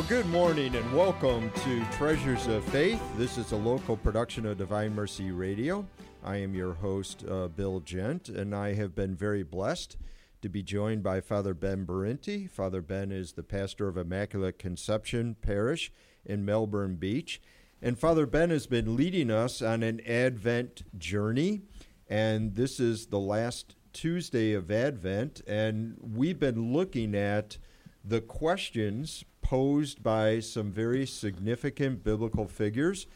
[0.00, 3.02] Well, good morning and welcome to Treasures of Faith.
[3.18, 5.86] This is a local production of Divine Mercy Radio.
[6.24, 9.98] I am your host, uh, Bill Gent, and I have been very blessed
[10.40, 12.48] to be joined by Father Ben Berinti.
[12.48, 15.92] Father Ben is the pastor of Immaculate Conception Parish
[16.24, 17.42] in Melbourne Beach.
[17.82, 21.60] And Father Ben has been leading us on an Advent journey.
[22.08, 25.42] And this is the last Tuesday of Advent.
[25.46, 27.58] And we've been looking at
[28.02, 33.08] the questions posed by some very significant biblical figures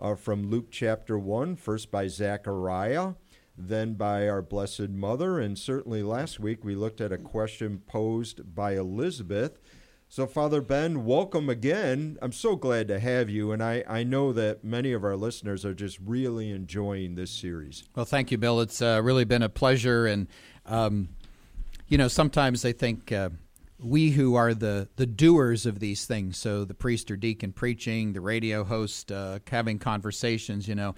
[0.00, 3.12] uh, from Luke chapter 1, first by Zechariah,
[3.58, 8.54] then by our Blessed Mother, and certainly last week we looked at a question posed
[8.54, 9.58] by Elizabeth.
[10.08, 12.16] So, Father Ben, welcome again.
[12.22, 15.62] I'm so glad to have you, and I, I know that many of our listeners
[15.66, 17.84] are just really enjoying this series.
[17.94, 18.62] Well, thank you, Bill.
[18.62, 20.26] It's uh, really been a pleasure, and
[20.64, 21.10] um,
[21.88, 23.28] you know, sometimes I think uh,
[23.82, 28.12] we who are the the doers of these things so the priest or deacon preaching
[28.12, 30.94] the radio host uh, having conversations you know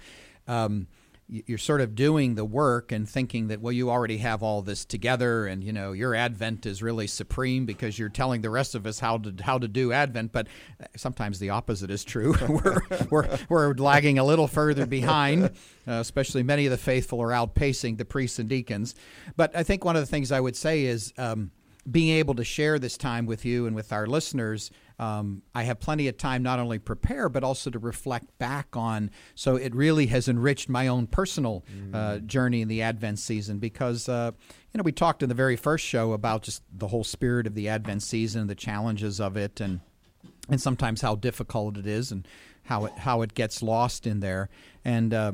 [0.47, 0.87] um,
[1.27, 4.85] you're sort of doing the work and thinking that well you already have all this
[4.85, 8.85] together and you know your advent is really supreme because you're telling the rest of
[8.85, 10.47] us how to how to do advent but
[10.79, 12.35] uh, sometimes the opposite is true.
[12.47, 15.49] We're, we're, we're lagging a little further behind uh,
[15.93, 18.93] especially many of the faithful are outpacing the priests and deacons.
[19.35, 21.51] But i think one of the things i would say is um,
[21.89, 25.79] being able to share this time with you and with our listeners, um, I have
[25.79, 29.11] plenty of time not only prepare but also to reflect back on.
[29.35, 31.63] So it really has enriched my own personal
[31.93, 32.25] uh, mm.
[32.25, 34.31] journey in the Advent season because uh,
[34.73, 37.55] you know we talked in the very first show about just the whole spirit of
[37.55, 39.81] the Advent season, the challenges of it, and
[40.49, 42.27] and sometimes how difficult it is and
[42.63, 44.49] how it how it gets lost in there.
[44.83, 45.33] And uh,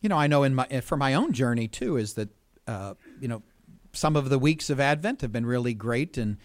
[0.00, 2.30] you know I know in my for my own journey too is that
[2.66, 3.42] uh, you know
[3.92, 6.38] some of the weeks of Advent have been really great, and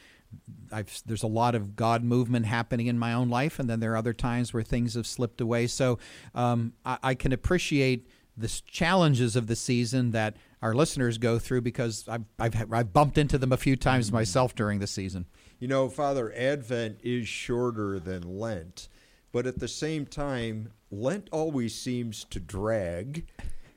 [0.72, 3.94] I've, there's a lot of God movement happening in my own life, and then there
[3.94, 5.68] are other times where things have slipped away.
[5.68, 6.00] So
[6.36, 11.62] um, I, I, can appreciate the challenges of the season that our listeners go through
[11.62, 15.26] because I've, I've, I've bumped into them a few times myself during the season.
[15.60, 18.90] You know, Father, Advent is shorter than Lent,
[19.32, 23.26] but at the same time, Lent always seems to drag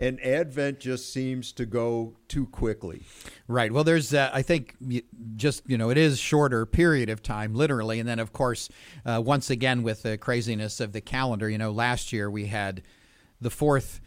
[0.00, 3.04] and Advent just seems to go too quickly.
[3.46, 3.70] Right.
[3.70, 4.74] Well, there's, uh, I think,
[5.36, 8.70] just you know, it is shorter period of time, literally, and then of course,
[9.04, 12.82] uh, once again with the craziness of the calendar, you know, last year we had
[13.40, 14.00] the fourth.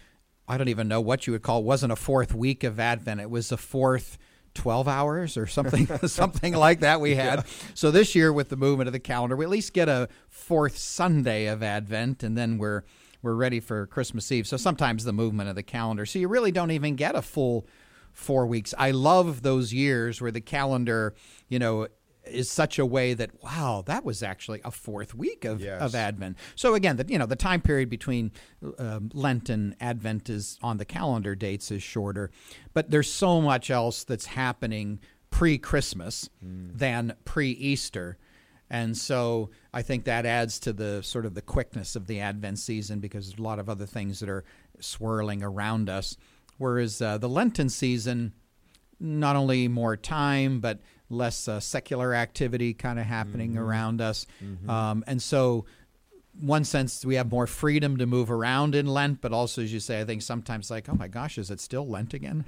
[0.47, 1.59] I don't even know what you would call.
[1.59, 3.21] It wasn't a fourth week of Advent.
[3.21, 4.17] It was a fourth.
[4.55, 7.39] 12 hours or something something like that we had.
[7.39, 7.43] Yeah.
[7.73, 10.77] So this year with the movement of the calendar, we at least get a fourth
[10.77, 12.83] Sunday of Advent and then we're
[13.23, 14.45] we're ready for Christmas Eve.
[14.45, 16.05] So sometimes the movement of the calendar.
[16.05, 17.65] So you really don't even get a full
[18.11, 18.75] four weeks.
[18.77, 21.15] I love those years where the calendar,
[21.49, 21.87] you know,
[22.25, 25.81] is such a way that wow, that was actually a fourth week of, yes.
[25.81, 26.37] of Advent.
[26.55, 28.31] So again, the you know the time period between
[28.77, 32.31] um, Lent and Advent is on the calendar dates is shorter,
[32.73, 34.99] but there's so much else that's happening
[35.31, 36.77] pre Christmas mm.
[36.77, 38.17] than pre Easter
[38.73, 42.57] and so I think that adds to the sort of the quickness of the Advent
[42.57, 44.43] season because there's a lot of other things that are
[44.79, 46.17] swirling around us.
[46.57, 48.33] Whereas uh, the Lenten season,
[48.99, 53.59] not only more time, but less uh, secular activity kind of happening mm-hmm.
[53.59, 54.25] around us.
[54.43, 54.67] Mm-hmm.
[54.67, 55.65] Um, and so
[56.39, 59.79] one sense we have more freedom to move around in Lent, but also, as you
[59.79, 62.45] say, I think sometimes like, oh my gosh, is it still Lent again?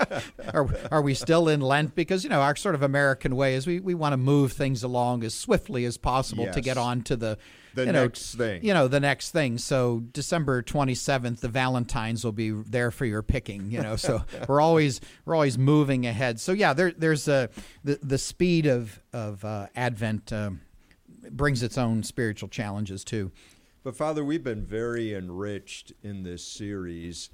[0.52, 1.94] are, are we still in Lent?
[1.94, 4.82] Because you know our sort of American way is we, we want to move things
[4.82, 6.54] along as swiftly as possible yes.
[6.54, 7.38] to get on to the
[7.74, 8.64] the you next know, thing.
[8.64, 9.58] You know the next thing.
[9.58, 13.70] So December twenty seventh, the Valentines will be there for your picking.
[13.70, 16.40] You know, so we're always we're always moving ahead.
[16.40, 17.50] So yeah, there there's a
[17.84, 20.32] the the speed of of uh, Advent.
[20.32, 20.60] Um,
[21.36, 23.30] brings its own spiritual challenges too.
[23.84, 27.30] But Father, we've been very enriched in this series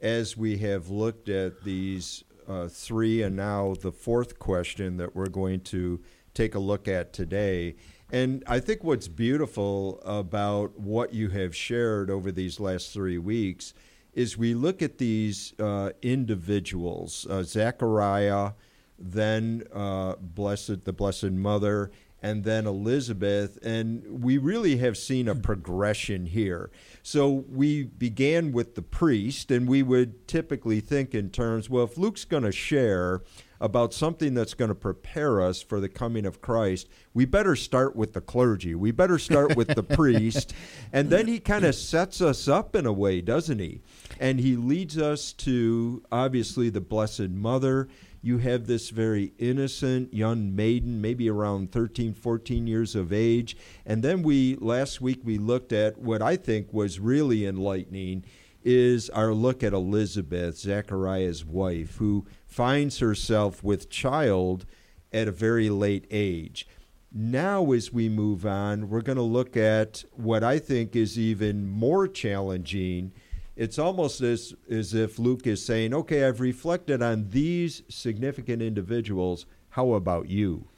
[0.00, 5.28] as we have looked at these uh, three and now the fourth question that we're
[5.28, 6.00] going to
[6.34, 7.74] take a look at today.
[8.12, 13.74] And I think what's beautiful about what you have shared over these last three weeks
[14.12, 18.52] is we look at these uh, individuals, uh, Zechariah,
[18.98, 21.90] then uh, blessed the Blessed Mother,
[22.22, 23.58] and then Elizabeth.
[23.62, 25.40] And we really have seen a hmm.
[25.40, 26.70] progression here.
[27.02, 31.96] So we began with the priest, and we would typically think in terms well, if
[31.96, 33.22] Luke's going to share
[33.60, 37.96] about something that's going to prepare us for the coming of Christ, we better start
[37.96, 38.74] with the clergy.
[38.74, 40.52] We better start with the priest.
[40.92, 43.80] And then he kind of sets us up in a way, doesn't he?
[44.20, 47.88] And he leads us to obviously the Blessed Mother.
[48.26, 53.56] You have this very innocent young maiden, maybe around 13, 14 years of age.
[53.86, 58.24] And then we, last week, we looked at what I think was really enlightening
[58.64, 64.66] is our look at Elizabeth, Zechariah's wife, who finds herself with child
[65.12, 66.66] at a very late age.
[67.12, 71.64] Now, as we move on, we're going to look at what I think is even
[71.64, 73.12] more challenging.
[73.56, 79.46] It's almost as, as if Luke is saying, Okay, I've reflected on these significant individuals.
[79.70, 80.68] How about you?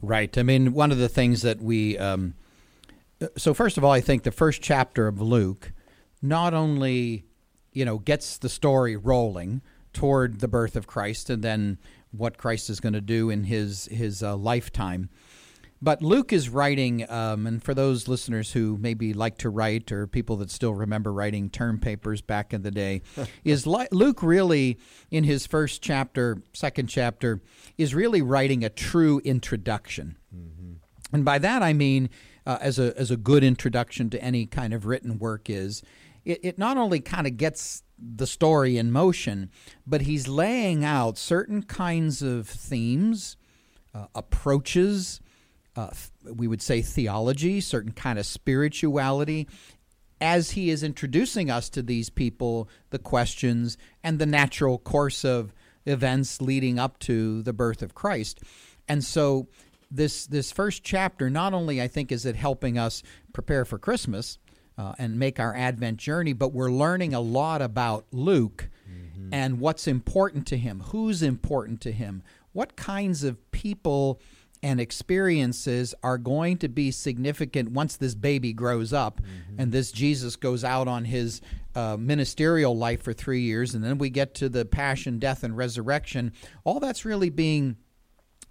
[0.00, 0.36] Right.
[0.36, 1.98] I mean, one of the things that we.
[1.98, 2.34] Um,
[3.36, 5.72] so, first of all, I think the first chapter of Luke
[6.22, 7.24] not only
[7.76, 9.60] you know, gets the story rolling
[9.92, 11.76] toward the birth of Christ and then
[12.10, 15.10] what Christ is going to do in his his uh, lifetime.
[15.82, 20.06] But Luke is writing, um, and for those listeners who maybe like to write or
[20.06, 23.02] people that still remember writing term papers back in the day,
[23.44, 24.78] is li- Luke really,
[25.10, 27.42] in his first chapter, second chapter,
[27.76, 30.16] is really writing a true introduction.
[30.34, 30.72] Mm-hmm.
[31.12, 32.08] And by that I mean,
[32.46, 35.82] uh, as, a, as a good introduction to any kind of written work is,
[36.24, 39.50] it, it not only kind of gets the story in motion,
[39.86, 43.36] but he's laying out certain kinds of themes,
[43.94, 45.20] uh, approaches,
[45.76, 45.90] uh,
[46.24, 49.46] we would say theology, certain kind of spirituality,
[50.20, 55.52] as he is introducing us to these people, the questions, and the natural course of
[55.84, 58.40] events leading up to the birth of Christ.
[58.88, 59.48] And so
[59.90, 63.02] this this first chapter not only I think is it helping us
[63.32, 64.38] prepare for Christmas,
[64.78, 69.32] uh, and make our Advent journey, but we're learning a lot about Luke mm-hmm.
[69.32, 74.20] and what's important to him, who's important to him, what kinds of people
[74.66, 79.60] and experiences are going to be significant once this baby grows up mm-hmm.
[79.60, 81.40] and this Jesus goes out on his
[81.76, 85.56] uh, ministerial life for three years, and then we get to the passion, death, and
[85.56, 86.32] resurrection.
[86.64, 87.76] All that's really being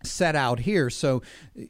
[0.05, 0.89] set out here.
[0.89, 1.21] So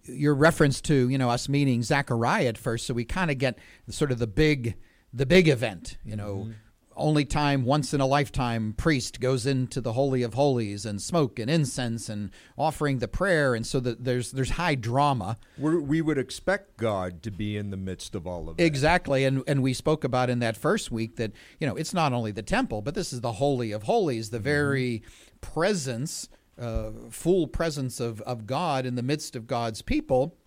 [0.04, 3.58] your reference to you know us meeting Zachariah at first, so we kind of get
[3.90, 4.76] sort of the big
[5.12, 5.98] the big event.
[6.06, 6.52] You know, mm-hmm.
[6.96, 11.40] Only time once in a lifetime priest goes into the holy of holies and smoke
[11.40, 15.38] and incense and offering the prayer, and so that there's there's high drama.
[15.58, 18.64] We're, we would expect God to be in the midst of all of that.
[18.64, 22.14] Exactly, and and we spoke about in that first week that you know it's not
[22.14, 25.04] only the temple, but this is the holy of holies, the very
[25.42, 30.38] presence uh, full presence of, of God in the midst of God's people.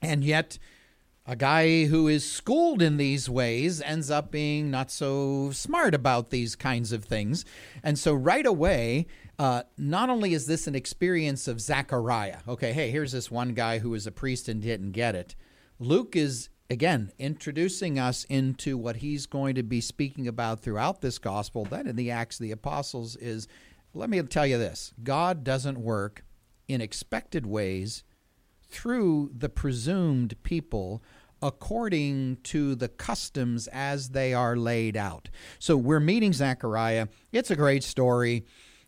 [0.00, 0.58] And yet,
[1.28, 6.30] a guy who is schooled in these ways ends up being not so smart about
[6.30, 7.44] these kinds of things.
[7.82, 9.06] And so, right away,
[9.38, 13.78] uh, not only is this an experience of Zechariah, okay, hey, here's this one guy
[13.78, 15.36] who was a priest and didn't get it.
[15.78, 21.18] Luke is, again, introducing us into what he's going to be speaking about throughout this
[21.18, 21.66] gospel.
[21.66, 23.46] Then in the Acts of the Apostles is
[23.92, 26.24] let me tell you this God doesn't work
[26.68, 28.02] in expected ways
[28.70, 31.02] through the presumed people
[31.42, 35.28] according to the customs as they are laid out.
[35.58, 37.08] So we're meeting Zechariah.
[37.32, 38.44] It's a great story.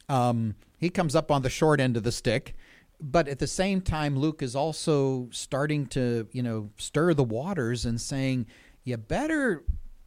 [0.08, 2.54] Um, he comes up on the short end of the stick,
[3.00, 7.84] but at the same time, Luke is also starting to, you know, stir the waters
[7.84, 8.46] and saying,
[8.84, 9.62] you better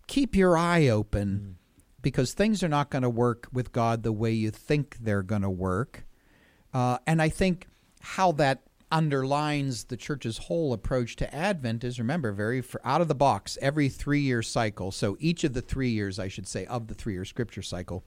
[0.07, 1.55] keep your eye open.
[1.57, 1.63] Mm
[2.03, 5.41] because things are not going to work with God the way you think they're going
[5.41, 6.05] to work.
[6.71, 7.65] Uh, and I think
[8.01, 8.61] how that
[8.93, 13.57] underlines the church's whole approach to Advent is remember, very for, out of the box,
[13.59, 14.91] every three year cycle.
[14.91, 18.03] So each of the three years, I should say, of the three year scripture cycle,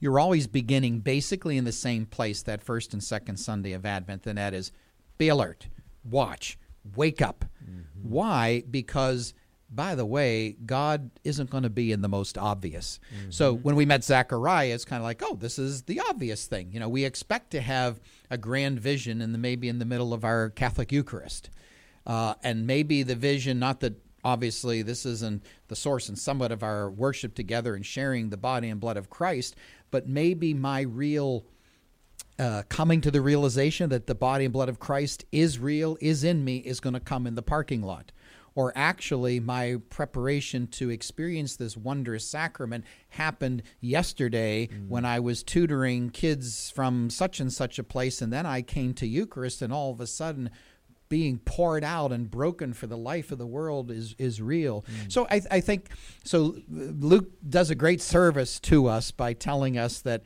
[0.00, 4.26] you're always beginning basically in the same place that first and second Sunday of Advent,
[4.26, 4.72] and that is
[5.16, 5.68] be alert,
[6.02, 6.58] watch,
[6.96, 7.44] wake up.
[7.62, 8.10] Mm-hmm.
[8.10, 8.64] Why?
[8.68, 9.32] Because
[9.70, 13.00] by the way, God isn't going to be in the most obvious.
[13.14, 13.30] Mm-hmm.
[13.30, 16.70] So when we met Zachariah, it's kind of like, oh, this is the obvious thing.
[16.72, 20.12] You know, we expect to have a grand vision in the maybe in the middle
[20.12, 21.50] of our Catholic Eucharist,
[22.06, 23.94] uh, and maybe the vision, not that
[24.24, 28.68] obviously this isn't the source and somewhat of our worship together and sharing the body
[28.68, 29.56] and blood of Christ,
[29.90, 31.44] but maybe my real
[32.38, 36.24] uh, coming to the realization that the body and blood of Christ is real, is
[36.24, 38.10] in me, is going to come in the parking lot
[38.54, 44.88] or actually my preparation to experience this wondrous sacrament happened yesterday mm.
[44.88, 48.94] when I was tutoring kids from such and such a place, and then I came
[48.94, 50.50] to Eucharist, and all of a sudden,
[51.08, 54.82] being poured out and broken for the life of the world is is real.
[54.82, 55.12] Mm.
[55.12, 55.88] So I, I think
[56.24, 56.56] so.
[56.68, 60.22] Luke does a great service to us by telling us that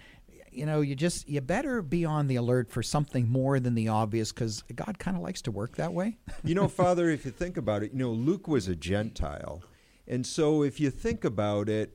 [0.52, 3.88] you know, you just you better be on the alert for something more than the
[3.88, 6.19] obvious because God kind of likes to work that way.
[6.45, 9.62] you know, Father, if you think about it, you know, Luke was a Gentile,
[10.07, 11.95] and so if you think about it,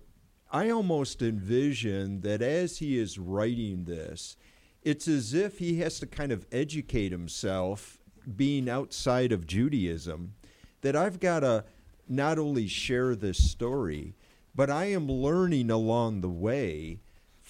[0.52, 4.38] I almost envision that as he is writing this,
[4.84, 7.98] it's as if he has to kind of educate himself,
[8.36, 10.36] being outside of Judaism,
[10.82, 11.66] that I've got to
[12.08, 14.16] not only share this story,
[14.54, 17.00] but I am learning along the way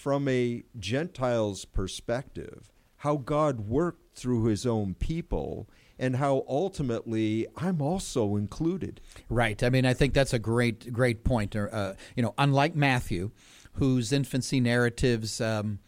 [0.03, 7.81] from a Gentile's perspective how God worked through his own people and how ultimately I'm
[7.81, 8.99] also included.
[9.29, 9.63] Right.
[9.63, 11.55] I mean, I think that's a great, great point.
[11.55, 13.31] Uh, you know, unlike Matthew,
[13.75, 15.79] whose infancy narratives um,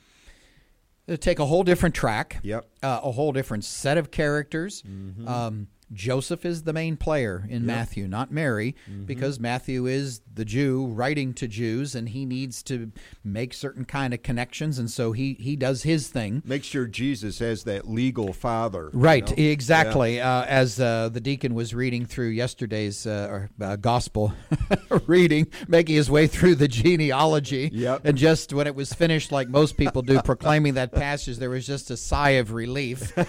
[1.20, 4.82] take a whole different track, yep, uh, a whole different set of characters.
[4.84, 5.28] Mm-hmm.
[5.28, 7.68] Um, Joseph is the main player in yep.
[7.68, 9.04] Matthew, not Mary, mm-hmm.
[9.04, 12.92] because Matthew is the Jew writing to Jews, and he needs to
[13.24, 16.42] make certain kind of connections, and so he he does his thing.
[16.46, 18.90] Make sure Jesus has that legal father.
[18.94, 19.52] Right, you know?
[19.52, 20.18] exactly.
[20.18, 20.40] Yeah.
[20.40, 24.34] Uh, as uh, the deacon was reading through yesterday's uh, uh gospel
[25.06, 28.02] reading, making his way through the genealogy, yep.
[28.04, 31.66] and just when it was finished, like most people do, proclaiming that passage, there was
[31.66, 33.14] just a sigh of relief.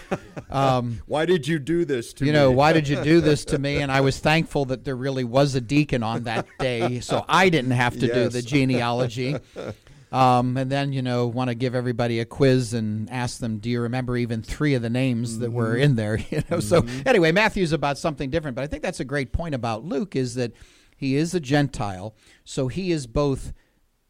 [0.48, 2.38] Um, Why did you do this to you me?
[2.38, 3.76] know, why did you do this to me?
[3.78, 7.48] And I was thankful that there really was a deacon on that day, so I
[7.48, 8.14] didn't have to yes.
[8.14, 9.36] do the genealogy.
[10.12, 13.68] Um, and then, you know, want to give everybody a quiz and ask them, do
[13.68, 15.42] you remember even three of the names mm-hmm.
[15.42, 15.82] that were mm-hmm.
[15.82, 16.16] in there?
[16.30, 16.60] You know, mm-hmm.
[16.60, 20.16] so anyway, Matthew's about something different, but I think that's a great point about Luke
[20.16, 20.52] is that
[20.96, 23.52] he is a Gentile, so he is both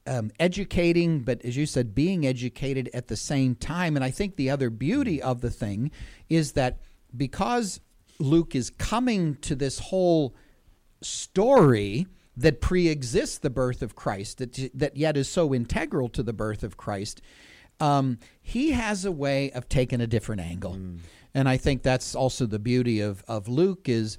[0.07, 3.97] um, educating, but as you said, being educated at the same time.
[3.97, 5.91] And I think the other beauty of the thing
[6.29, 6.79] is that
[7.17, 7.81] because
[8.19, 10.35] Luke is coming to this whole
[11.03, 12.07] story
[12.37, 16.63] that pre-exists the birth of Christ, that that yet is so integral to the birth
[16.63, 17.23] of Christ.
[17.81, 20.99] Um, he has a way of taking a different angle, mm.
[21.35, 24.19] and I think that's also the beauty of of Luke is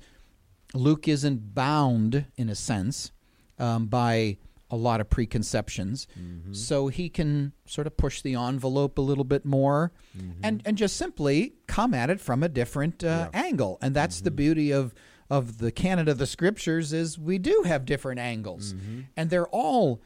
[0.74, 3.12] Luke isn't bound in a sense
[3.60, 4.38] um, by
[4.70, 6.08] a lot of preconceptions.
[6.20, 6.54] Mm-hmm.
[6.54, 10.40] So he can sort of push the envelope a little bit more mm-hmm.
[10.44, 13.46] and, and just simply come at it from a different uh, yeah.
[13.46, 13.78] angle.
[13.82, 14.26] And that's mm-hmm.
[14.26, 14.94] the beauty of,
[15.30, 18.74] of the canon of the scriptures is we do have different angles.
[18.74, 19.02] Mm-hmm.
[19.16, 20.02] And they're all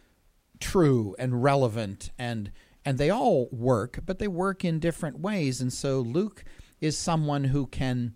[0.59, 2.51] true and relevant and
[2.83, 5.61] and they all work, but they work in different ways.
[5.61, 6.43] And so Luke
[6.79, 8.15] is someone who can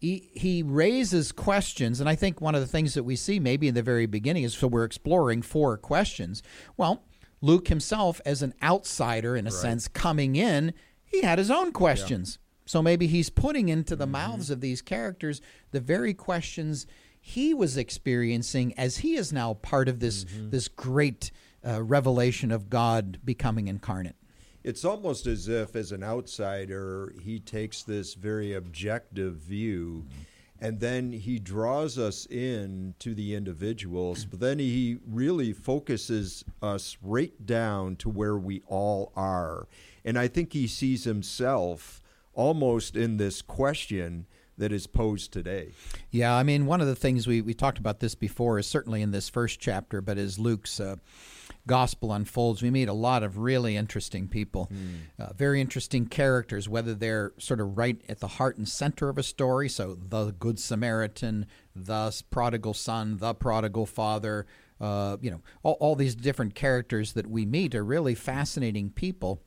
[0.00, 3.68] he, he raises questions, and I think one of the things that we see maybe
[3.68, 6.42] in the very beginning is so we're exploring four questions.
[6.76, 7.04] Well,
[7.40, 9.58] Luke himself, as an outsider in a right.
[9.58, 10.72] sense, coming in,
[11.04, 12.38] he had his own questions.
[12.40, 12.44] Yeah.
[12.68, 14.12] So maybe he's putting into the mm-hmm.
[14.12, 15.40] mouths of these characters
[15.70, 16.86] the very questions
[17.20, 20.50] he was experiencing as he is now part of this mm-hmm.
[20.50, 21.30] this great
[21.66, 24.16] uh, revelation of God becoming incarnate
[24.68, 30.04] it's almost as if, as an outsider, he takes this very objective view.
[30.60, 36.98] And then he draws us in to the individuals, but then he really focuses us
[37.00, 39.68] right down to where we all are.
[40.04, 42.02] And I think he sees himself
[42.34, 44.26] almost in this question
[44.58, 45.72] that is posed today.
[46.10, 49.00] Yeah, I mean, one of the things we, we talked about this before is certainly
[49.00, 50.96] in this first chapter, but as Luke's uh,
[51.68, 55.02] gospel unfolds, we meet a lot of really interesting people, mm.
[55.20, 59.18] uh, very interesting characters, whether they're sort of right at the heart and center of
[59.18, 59.68] a story.
[59.68, 61.46] So, the Good Samaritan,
[61.76, 64.46] the prodigal son, the prodigal father,
[64.80, 69.40] uh, you know, all, all these different characters that we meet are really fascinating people.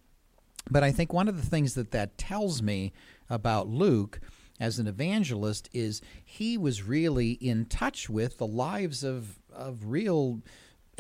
[0.70, 2.94] But I think one of the things that that tells me
[3.30, 4.22] about Luke
[4.60, 10.42] as an evangelist is he was really in touch with the lives of of real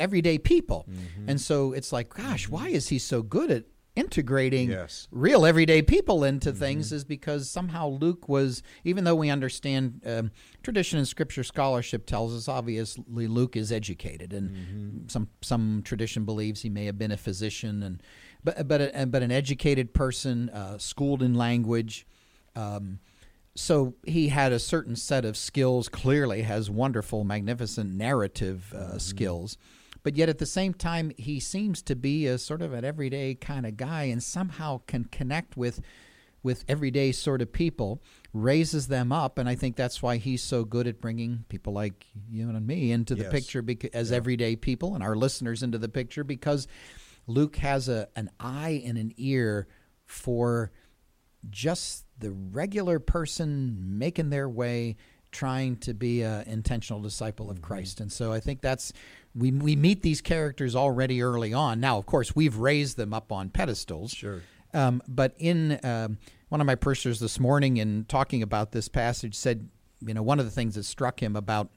[0.02, 0.88] everyday people.
[0.90, 1.30] Mm-hmm.
[1.30, 3.66] And so it's like, gosh, why is he so good at
[3.96, 5.08] integrating yes.
[5.12, 6.60] real everyday people into mm-hmm.
[6.60, 10.32] things is because somehow Luke was, even though we understand um,
[10.64, 15.08] tradition and scripture scholarship tells us obviously Luke is educated, and mm-hmm.
[15.08, 18.02] some some tradition believes he may have been a physician, and
[18.44, 22.08] but but a, but an educated person, uh, schooled in language.
[22.56, 23.00] Um,
[23.54, 25.90] so he had a certain set of skills.
[25.90, 28.98] Clearly, has wonderful, magnificent narrative uh, mm-hmm.
[29.00, 29.58] skills
[30.04, 33.34] but yet at the same time he seems to be a sort of an everyday
[33.36, 35.82] kind of guy and somehow can connect with
[36.44, 38.02] with everyday sort of people
[38.34, 42.06] raises them up and i think that's why he's so good at bringing people like
[42.30, 43.32] you and me into the yes.
[43.32, 44.18] picture beca- as yeah.
[44.18, 46.68] everyday people and our listeners into the picture because
[47.28, 49.68] luke has a an eye and an ear
[50.06, 50.72] for
[51.50, 54.96] just the regular person making their way
[55.32, 57.66] trying to be an intentional disciple of mm-hmm.
[57.66, 58.00] Christ.
[58.02, 58.94] And so I think that's
[59.36, 61.80] we we meet these characters already early on.
[61.80, 64.12] Now, of course, we've raised them up on pedestals.
[64.12, 64.42] Sure.
[64.74, 66.18] Um, but in um,
[66.50, 69.70] one of my parishioners this morning, in talking about this passage, said,
[70.06, 71.70] you know, one of the things that struck him about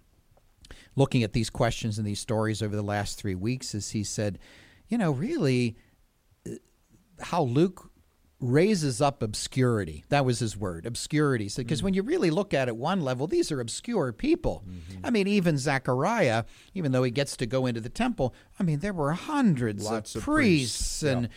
[0.96, 4.38] looking at these questions and these stories over the last three weeks is he said,
[4.88, 5.76] you know, really,
[6.46, 6.54] uh,
[7.20, 7.90] how Luke
[8.44, 10.04] raises up obscurity.
[10.10, 11.50] That was his word, obscurity.
[11.56, 14.64] Because so, when you really look at it one level, these are obscure people.
[14.68, 15.06] Mm-hmm.
[15.06, 18.80] I mean, even Zechariah, even though he gets to go into the temple, I mean,
[18.80, 21.02] there were hundreds Lots of, of priests, priests.
[21.02, 21.28] and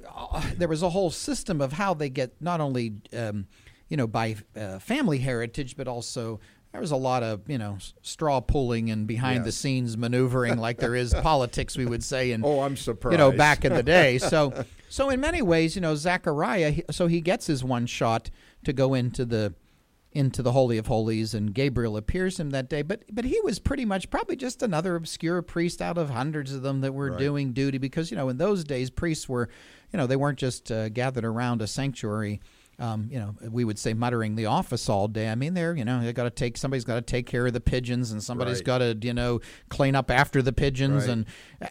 [0.00, 0.08] Yeah.
[0.14, 3.46] uh, there was a whole system of how they get not only, um,
[3.88, 6.40] you know, by uh, family heritage, but also
[6.74, 10.78] there was a lot of you know straw pulling and behind the scenes maneuvering like
[10.78, 13.12] there is politics we would say and Oh, I'm surprised.
[13.12, 16.84] you know back in the day so so in many ways you know Zechariah he-
[16.90, 18.28] so he gets his one shot
[18.64, 19.54] to go into the
[20.10, 23.60] into the holy of holies and Gabriel appears him that day but but he was
[23.60, 27.18] pretty much probably just another obscure priest out of hundreds of them that were Right.
[27.20, 29.48] doing duty because you know in those days priests were
[29.92, 32.40] you know they weren't just uh, gathered around a sanctuary
[32.78, 35.28] um, you know, we would say muttering the office all day.
[35.30, 37.52] I mean, they're, you know, they got to take somebody's got to take care of
[37.52, 38.64] the pigeons, and somebody's Right.
[38.64, 41.10] got to, you know, clean up after the pigeons, Right.
[41.12, 41.26] and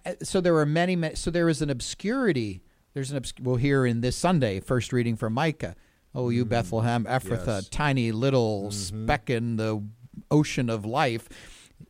[0.05, 1.15] uh, so there were many, many.
[1.15, 2.61] So there is an obscurity.
[2.93, 5.75] There's an obsc- we'll hear in this Sunday first reading from Micah.
[6.15, 7.49] Oh, you Bethlehem Ephrathah, Mm-hmm.
[7.49, 7.63] Yes.
[7.65, 7.75] Mm-hmm.
[7.75, 9.83] tiny little speck in the
[10.29, 11.27] ocean of life.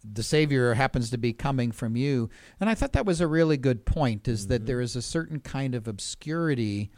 [0.04, 2.30] The Savior happens to be coming from you,
[2.60, 4.28] and I thought that was a really good point.
[4.28, 4.50] Is Mm-hmm.
[4.50, 6.90] that there is a certain kind of obscurity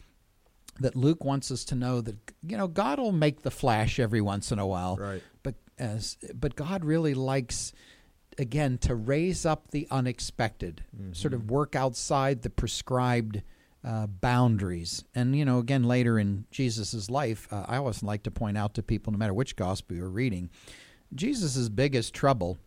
[0.79, 2.15] that Luke wants us to know that
[2.45, 5.21] you know God will make the flash every once in a while, Right.
[5.43, 7.73] but as but God really likes
[8.37, 13.41] again to raise up the unexpected, sort of work outside the prescribed
[13.83, 15.05] uh, boundaries.
[15.15, 18.73] And you know, again later in Jesus's life, uh, I always like to point out
[18.73, 20.49] to people, no matter which gospel you're reading,
[21.13, 22.57] Jesus's biggest trouble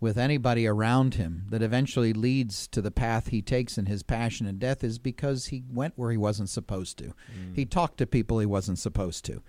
[0.00, 4.46] with anybody around him that eventually leads to the path he takes in his passion
[4.46, 7.14] and death is because he went where he wasn't supposed to.
[7.54, 9.42] He talked to people he wasn't supposed to.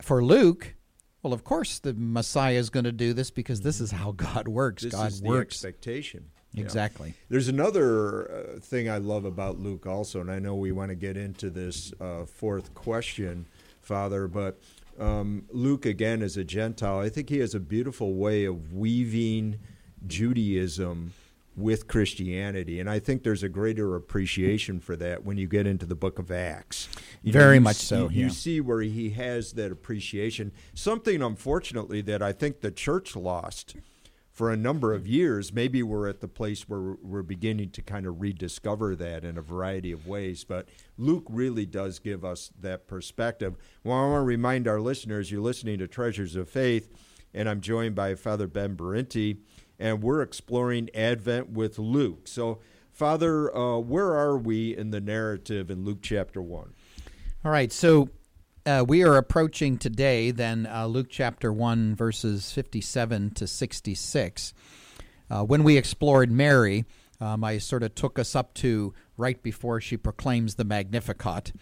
[0.00, 0.74] For Luke,
[1.22, 4.48] well, of course the Messiah is going to do this because this is how God
[4.48, 4.84] works.
[4.84, 5.56] This God is the works.
[5.56, 6.30] expectation.
[6.54, 6.62] Yeah.
[6.62, 7.14] Exactly.
[7.28, 10.94] There's another uh, thing I love about Luke also, and I know we want to
[10.94, 13.46] get into this uh, fourth question,
[13.82, 14.58] Father, but
[14.98, 19.58] um, Luke, again, as a Gentile, I think he has a beautiful way of weaving
[20.06, 21.12] Judaism
[21.56, 22.78] with Christianity.
[22.78, 26.18] And I think there's a greater appreciation for that when you get into the book
[26.18, 26.88] of Acts.
[27.22, 30.52] You Very you much so, You, you see where he has that appreciation.
[30.74, 33.74] Something, unfortunately, that I think the church lost
[34.38, 35.52] for a number of years.
[35.52, 39.42] Maybe we're at the place where we're- beginning to kind of rediscover that in a
[39.42, 40.44] variety of ways.
[40.44, 43.56] But Luke really does give us that perspective.
[43.82, 46.88] Well, I want to remind our listeners you're listening to Treasures of Faith,
[47.34, 49.38] and I'm joined by Father Ben Berinti,
[49.76, 52.28] and we're exploring Advent with Luke.
[52.28, 52.60] So,
[52.92, 56.74] Father, uh, where are we in the narrative in Luke chapter 1?
[57.44, 58.08] All right, so
[58.68, 64.54] uh, we are approaching today then uh, Luke chapter 1, verses 57 to 66.
[65.30, 66.84] Uh, when we explored Mary,
[67.18, 71.52] um, I sort of took us up to right before she proclaims the Magnificat.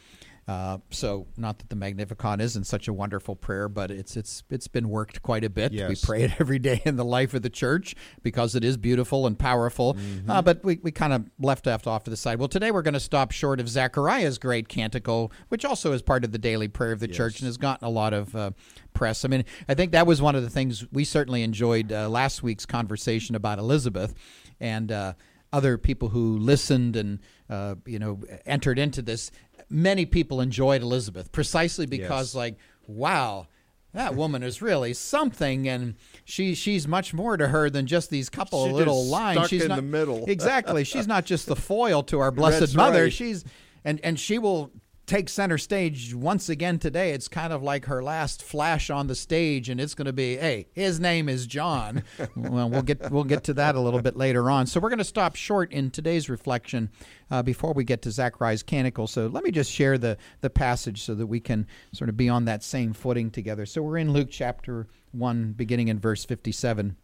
[0.49, 4.69] Uh, so, not that the Magnificat isn't such a wonderful prayer, but it's it's it's
[4.69, 5.73] been worked quite a bit.
[5.89, 9.27] We pray it every day in the life of the church because it is beautiful
[9.27, 9.97] and powerful.
[10.29, 12.39] Uh, but we, we kind of left off to the side.
[12.39, 16.23] Well, today we're going to stop short of Zechariah's great canticle, which also is part
[16.25, 18.51] of the daily prayer of the church and has gotten a lot of uh,
[18.95, 19.25] press.
[19.25, 22.45] I mean, I think that was one of the things we certainly enjoyed uh, last
[22.45, 24.15] week's conversation about Elizabeth
[24.61, 25.15] and uh,
[25.53, 29.31] other people who listened and uh, you know entered into this.
[29.69, 32.35] Many people enjoyed Elizabeth precisely because, Yes.
[32.35, 33.47] like, wow
[33.93, 38.29] that woman is really something and she she's much more to her than just these
[38.29, 40.27] couple She of little lines she's in not the middle.
[40.29, 43.13] exactly she's not just the foil to our blessed That's mother right.
[43.13, 43.43] she's
[43.87, 44.71] and and she will
[45.07, 49.15] take center stage once again today it's kind of like her last flash on the
[49.15, 52.03] stage and it's going to be hey his name is john.
[52.35, 54.67] Well we'll get we'll get to that a little bit later on.
[54.67, 56.91] So we're going to stop short in today's reflection
[57.31, 61.03] uh, before we get to zachariah's canticle so let me just share the the passage
[61.03, 63.65] so that we can sort of be on that same footing together.
[63.65, 66.97] So we're in luke chapter 1 beginning in verse 57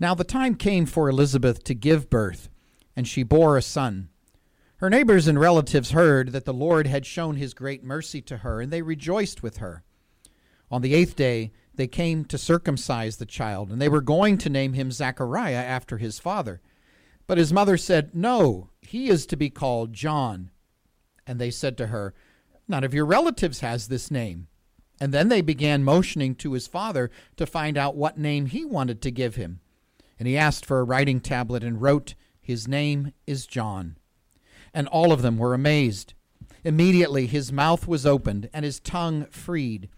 [0.00, 2.48] now the time came for elizabeth to give birth
[2.96, 4.08] and she bore a son
[4.78, 8.60] her neighbors and relatives heard that the Lord had shown his great mercy to her,
[8.60, 9.82] and they rejoiced with her.
[10.70, 14.50] On the eighth day, they came to circumcise the child, and they were going to
[14.50, 16.60] name him Zachariah after his father.
[17.26, 20.50] But his mother said, No, he is to be called John.
[21.26, 22.14] And they said to her,
[22.68, 24.48] None of your relatives has this name.
[25.00, 29.02] And then they began motioning to his father to find out what name he wanted
[29.02, 29.60] to give him.
[30.18, 33.97] And he asked for a writing tablet and wrote, His name is John.
[34.72, 36.14] And all of them were amazed.
[36.64, 39.88] Immediately his mouth was opened and his tongue freed,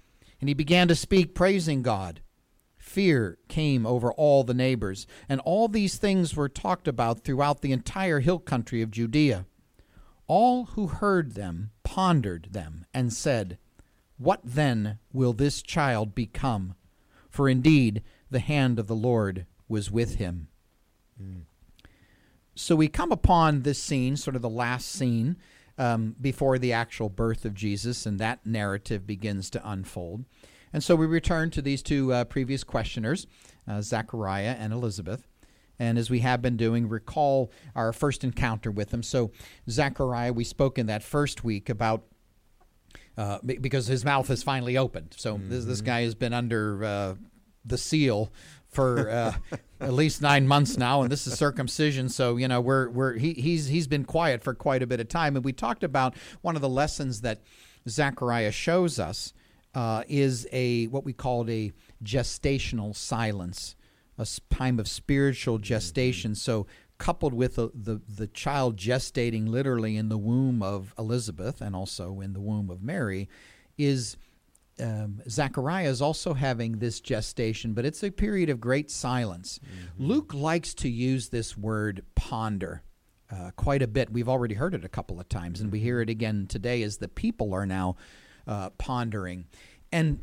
[0.40, 2.20] and he began to speak, praising God.
[2.78, 7.72] Fear came over all the neighbors, and all these things were talked about throughout the
[7.72, 9.46] entire hill country of Judea.
[10.26, 13.58] All who heard them pondered them and said,
[14.16, 16.74] What then will this child become?
[17.28, 20.48] For indeed the hand of the Lord was with him.
[21.20, 21.42] Mm.
[22.60, 25.38] So we come upon this scene, sort of the last scene
[25.78, 30.24] um, before the actual birth of Jesus, and that narrative begins to unfold.
[30.72, 33.26] And so we return to these two uh, previous questioners,
[33.66, 35.26] uh, Zachariah and Elizabeth.
[35.78, 39.02] And as we have been doing, recall our first encounter with them.
[39.02, 39.30] So,
[39.68, 42.04] Zachariah, we spoke in that first week about
[43.16, 45.14] uh, because his mouth has finally opened.
[45.16, 45.48] So mm-hmm.
[45.48, 45.86] this, this mm-hmm.
[45.86, 47.14] guy has been under uh,
[47.64, 48.32] the seal
[48.68, 49.32] for uh,
[49.80, 52.08] at least nine months now, and this is circumcision.
[52.08, 55.08] So you know we're we're he, he's he's been quiet for quite a bit of
[55.08, 57.40] time, and we talked about one of the lessons that
[57.88, 59.32] Zechariah shows us
[59.74, 61.72] uh, is a what we called a
[62.04, 63.76] gestational silence,
[64.18, 66.34] a time of spiritual gestation.
[66.34, 66.66] So
[66.98, 72.20] coupled with the, the, the child gestating literally in the womb of Elizabeth and also
[72.20, 73.26] in the womb of Mary
[73.78, 74.18] is
[74.80, 79.60] um, Zechariah is also having this gestation, but it's a period of great silence.
[79.64, 80.06] Mm-hmm.
[80.06, 82.82] Luke likes to use this word ponder
[83.30, 84.10] uh, quite a bit.
[84.10, 86.96] We've already heard it a couple of times, and we hear it again today as
[86.96, 87.96] the people are now
[88.46, 89.46] uh, pondering.
[89.92, 90.20] And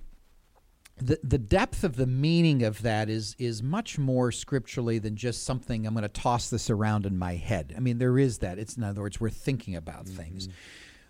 [0.98, 5.44] the the depth of the meaning of that is is much more scripturally than just
[5.44, 7.74] something I'm going to toss this around in my head.
[7.78, 8.58] I mean, there is that.
[8.58, 10.18] It's in other words, we're thinking about mm-hmm.
[10.18, 10.50] things,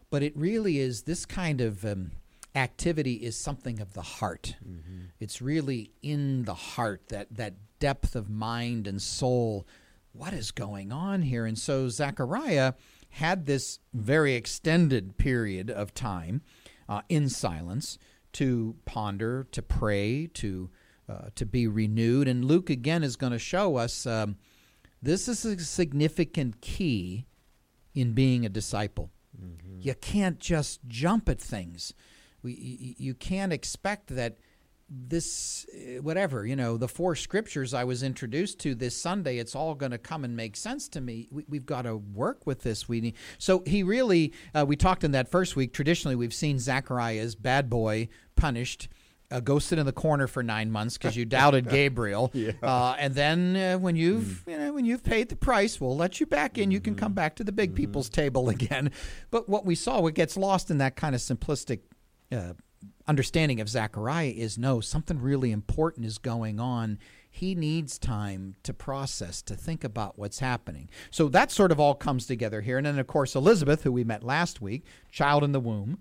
[0.10, 2.12] but it really is this kind of um,
[2.58, 4.56] activity is something of the heart.
[4.68, 5.06] Mm-hmm.
[5.20, 9.68] It's really in the heart that that depth of mind and soul.
[10.12, 11.46] What is going on here?
[11.46, 12.74] And so Zechariah
[13.10, 16.42] had this very extended period of time
[16.90, 17.98] uh, in silence
[18.34, 20.70] to ponder, to pray, to
[21.10, 22.28] uh, to be renewed.
[22.28, 24.38] And Luke again is going to show us um,
[25.02, 27.26] this is a significant key
[27.94, 29.12] in being a disciple.
[29.40, 29.82] Mm-hmm.
[29.82, 31.94] You can't just jump at things
[32.48, 34.38] we, you can't expect that
[34.90, 39.54] this eh, whatever you know the four scriptures i was introduced to this sunday it's
[39.54, 42.62] all going to come and make sense to me we, have got to work with
[42.62, 46.34] this we need so he really uh, we talked in that first week traditionally we've
[46.34, 48.08] seen zachariah's bad boy
[48.38, 48.88] punished
[49.30, 52.54] uh, go sit in the corner for nine months because you doubted Gabriel, yeah.
[52.64, 54.52] uh, and then uh, when you've mm.
[54.52, 56.66] you know when you've paid the price, we'll let you back in.
[56.66, 56.72] Mm-hmm.
[56.72, 57.16] You can come mm-hmm.
[57.16, 57.78] back to the big mm-hmm.
[57.78, 58.92] people's table again.
[59.30, 61.80] But what we saw, what gets lost in that kind of simplistic
[62.32, 62.54] uh,
[63.08, 67.00] understanding of Zechariah is no, something really important is going on.
[67.30, 70.90] He needs time to process, to think about what's happening.
[71.12, 72.78] So that sort of all comes together here.
[72.78, 76.00] And then, of course, Elizabeth, who we met last week, child in the womb,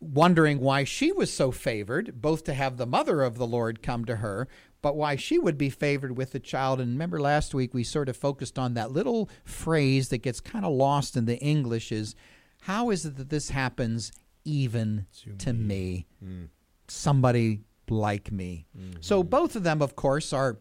[0.00, 4.04] wondering why she was so favored, both to have the mother of the Lord come
[4.06, 4.48] to her,
[4.82, 6.80] but why she would be favored with the child.
[6.80, 10.64] And remember last week we sort of focused on that little phrase that gets kind
[10.64, 12.14] of lost in the English is
[12.62, 14.12] how is it that this happens
[14.46, 16.28] even to, to me, me.
[16.28, 16.48] Mm.
[16.88, 18.66] somebody like me.
[18.76, 18.98] Mm-hmm.
[19.00, 20.58] So both of them, of course, are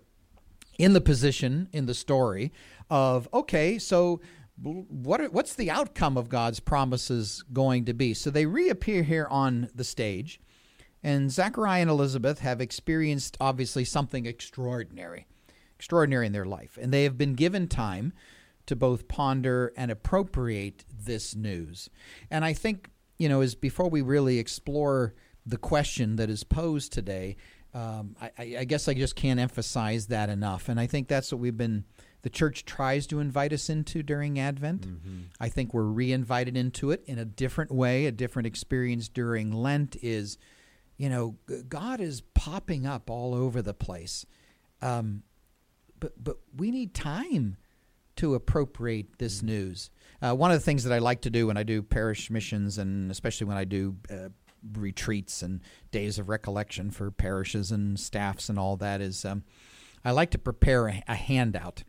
[0.78, 2.52] in the position in the story
[2.89, 4.19] of okay, so
[4.62, 8.13] what are, what's the outcome of God's promises going to be?
[8.13, 10.39] So they reappear here on the stage,
[11.04, 15.28] and Zachariah and Elizabeth have experienced obviously something extraordinary,
[15.78, 18.13] extraordinary in their life, and they have been given time
[18.65, 21.89] to both ponder and appropriate this news.
[22.32, 25.13] And I think you know, is before we really explore
[25.45, 27.38] the question that is posed today,
[27.73, 30.69] um, I, I, guess I just can't emphasize that enough.
[30.69, 31.84] And I think that's what we've been,
[32.21, 34.88] the church tries to invite us into during Advent.
[34.88, 35.19] Mm-hmm.
[35.41, 39.51] I think we're re invited into it in a different way, a different experience during
[39.51, 40.38] Lent is,
[40.97, 41.36] you know,
[41.67, 44.25] God is popping up all over the place.
[44.82, 45.23] Um,
[45.99, 47.58] but, but we need time
[48.15, 49.47] to appropriate this mm-hmm.
[49.47, 49.89] news.
[50.25, 52.79] Uh, one of the things that I like to do when I do parish missions,
[52.79, 54.29] and especially when I do uh,
[54.73, 55.61] retreats and
[55.91, 59.43] days of recollection for parishes and staffs and all that, is um,
[60.03, 61.83] I like to prepare a, a handout.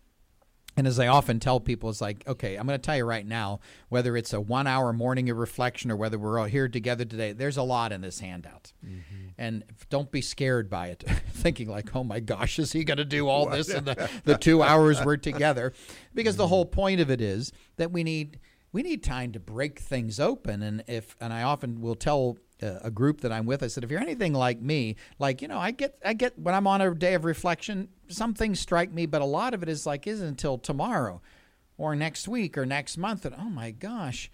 [0.77, 3.27] And as I often tell people, it's like, okay, I'm going to tell you right
[3.27, 7.05] now, whether it's a one hour morning of reflection or whether we're all here together
[7.07, 8.73] today, there's a lot in this handout.
[8.85, 9.29] Mm-hmm.
[9.39, 13.07] And don't be scared by it, thinking like, oh my gosh, is he going to
[13.07, 15.73] do all this in the, the two hours we're together?
[16.15, 16.43] Because mm-hmm.
[16.43, 18.39] the whole point of it is that we need
[18.73, 22.91] we need time to break things open and if and I often will tell a
[22.91, 23.63] group that I'm with.
[23.63, 26.55] I said, if you're anything like me, like you know, I get I get when
[26.55, 29.69] I'm on a day of reflection, some things strike me, but a lot of it
[29.69, 31.21] is like isn't until tomorrow,
[31.77, 34.31] or next week, or next month, and oh my gosh,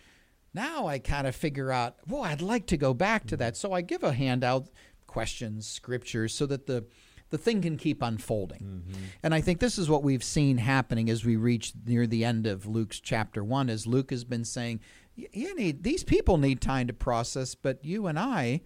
[0.54, 3.56] now I kind of figure out, well, I'd like to go back to that.
[3.56, 4.68] So I give a handout,
[5.06, 6.84] questions, scriptures, so that the
[7.30, 8.60] the thing can keep unfolding.
[8.60, 9.04] Mm-hmm.
[9.22, 12.46] And I think this is what we've seen happening as we reach near the end
[12.46, 14.80] of Luke's chapter one, as Luke has been saying,
[15.14, 18.62] you need these people need time to process, but you and I,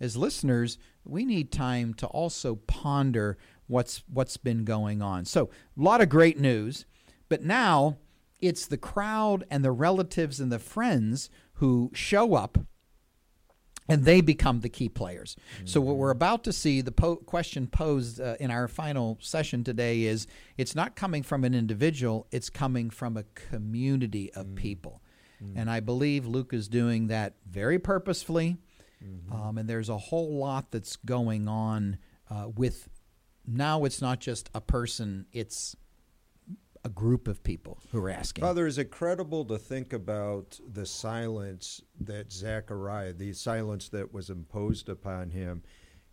[0.00, 5.24] as listeners, we need time to also ponder what's what's been going on.
[5.24, 6.86] So a lot of great news,
[7.28, 7.98] but now
[8.38, 12.58] it's the crowd and the relatives and the friends who show up
[13.90, 15.36] and they become the key players.
[15.56, 15.66] Mm-hmm.
[15.66, 19.64] So what we're about to see, the po- question posed uh, in our final session
[19.64, 24.54] today is: it's not coming from an individual; it's coming from a community of mm-hmm.
[24.54, 25.02] people,
[25.42, 25.58] mm-hmm.
[25.58, 28.58] and I believe Luke is doing that very purposefully.
[29.04, 29.32] Mm-hmm.
[29.32, 31.98] Um, and there's a whole lot that's going on
[32.28, 32.88] uh, with.
[33.46, 35.74] Now it's not just a person; it's
[36.84, 38.42] a group of people who are asking.
[38.42, 44.30] Father, is it credible to think about the silence that Zechariah, the silence that was
[44.30, 45.62] imposed upon him?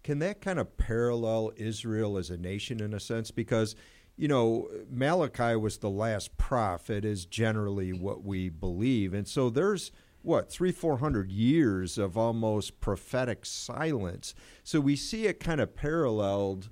[0.04, 3.32] Can that kind of parallel Israel as a nation in a sense?
[3.32, 3.76] Because,
[4.18, 9.14] you know, Malachi was the last prophet, is generally what we believe.
[9.14, 9.92] And so there's
[10.24, 14.34] what three four hundred years of almost prophetic silence.
[14.64, 16.70] So we see it kind of paralleled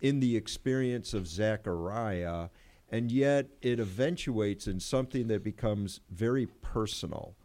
[0.00, 2.48] in the experience of zechariah
[2.92, 7.36] and yet it eventuates in something that becomes very personal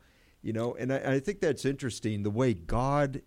[0.45, 0.75] you know?
[0.75, 3.23] And I, I, think that's interesting the way god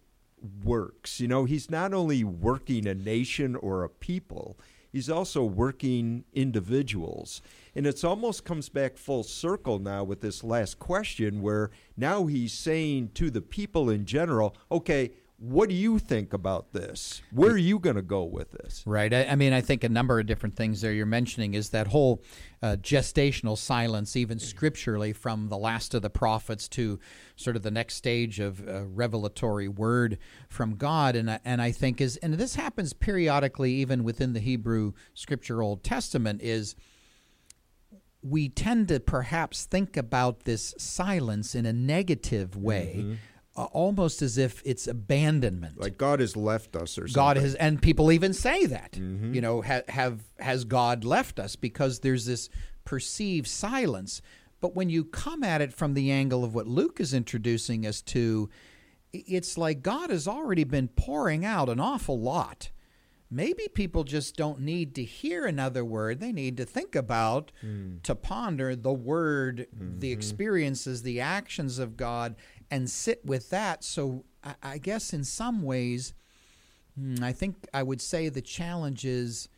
[0.65, 1.19] works.
[1.19, 4.57] You know he's not only working a nation or a people
[4.93, 7.43] he's also working individuals.
[7.75, 12.53] And it's almost comes back full circle now with this last question where now he's
[12.53, 17.23] saying to the people in general okay what do you think about this?
[17.31, 18.83] Where are you going to go with this?
[18.85, 19.15] Right.
[19.15, 21.87] I, I, mean, I think a number of different things there you're mentioning is that
[21.87, 22.25] whole
[22.61, 26.99] uh, gestational silence, even scripturally, from the last of the prophets to
[27.37, 31.15] sort of the next stage of uh, revelatory word from God.
[31.15, 35.85] And, and I think is, and this happens periodically even within the Hebrew scripture Old
[35.85, 36.75] Testament, is
[38.23, 42.97] we tend to perhaps think about this silence in a negative way.
[42.99, 43.15] Mm-hmm
[43.59, 45.81] uh, almost as if it's abandonment.
[45.81, 47.15] Like God has left us or something.
[47.15, 48.93] God has, and people even say that.
[48.93, 49.35] Mm-hmm.
[49.35, 52.49] You know, ha, have has God left us because there's this
[52.85, 54.23] perceived silence.
[54.61, 58.01] But when you come at it from the angle of what Luke is introducing us
[58.03, 58.49] to,
[59.13, 62.71] it's like God has already been pouring out an awful lot.
[63.31, 66.19] Maybe people just don't need to hear another word.
[66.19, 68.03] They need to think about, mm.
[68.05, 69.99] to ponder the word, mm-hmm.
[69.99, 72.37] the experiences, the actions of God,
[72.71, 73.85] and sit with that.
[73.85, 76.15] So I, I guess in some ways,
[76.99, 79.49] hmm, I think I would say the challenge is.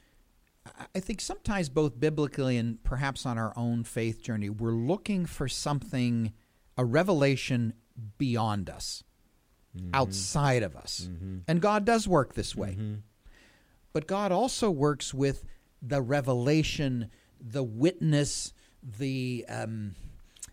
[0.95, 5.49] I think sometimes both biblically and perhaps on our own faith journey, we're looking for
[5.49, 6.35] something,
[6.77, 7.73] a revelation
[8.19, 9.03] beyond us,
[9.77, 9.89] mm-hmm.
[9.95, 11.09] outside of us.
[11.11, 11.39] Mm-hmm.
[11.49, 12.73] And God does work this way.
[12.73, 12.95] Mm-hmm.
[13.95, 15.45] But God also works with
[15.81, 19.95] the revelation, the witness, the um,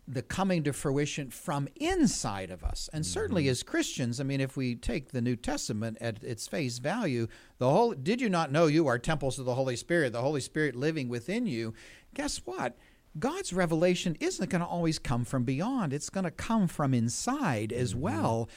[0.08, 2.90] the coming to fruition from inside of us.
[2.94, 3.52] And certainly mm-hmm.
[3.52, 7.70] as Christians, I mean, if we take the New Testament at its face value, the
[7.70, 10.76] whole did you not know you are temples of the Holy Spirit, the Holy Spirit
[10.76, 11.74] living within you?
[12.14, 12.78] Guess what?
[13.20, 15.92] God's revelation isn't going to always come from beyond.
[15.92, 18.02] It's going to come from inside as mm-hmm.
[18.02, 18.50] well.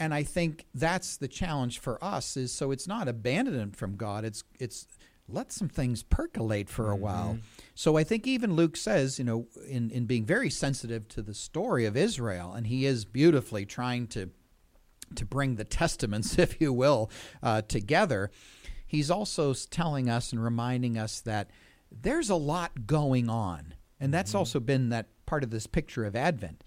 [0.00, 4.24] And I think that's the challenge for us is so it's not abandonment from God.
[4.24, 4.86] It's it's
[5.28, 7.02] let some things percolate for a mm-hmm.
[7.02, 7.38] while.
[7.74, 11.34] So I think even Luke says, you know, in, in being very sensitive to the
[11.34, 14.30] story of Israel, and he is beautifully trying to
[15.14, 17.10] to bring the testaments, if you will,
[17.42, 18.30] uh, together.
[18.86, 21.50] He's also telling us and reminding us that
[21.90, 24.38] there's a lot going on, and that's mm-hmm.
[24.38, 26.64] also been that part of this picture of Advent: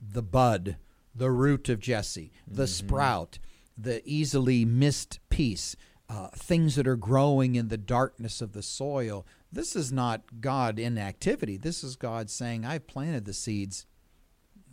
[0.00, 0.76] the bud,
[1.14, 2.86] the root of Jesse, the mm-hmm.
[2.86, 3.38] sprout,
[3.76, 5.76] the easily missed piece
[6.08, 9.26] uh, things that are growing in the darkness of the soil.
[9.52, 11.56] This is not God inactivity.
[11.56, 13.86] This is God saying, I've planted the seeds.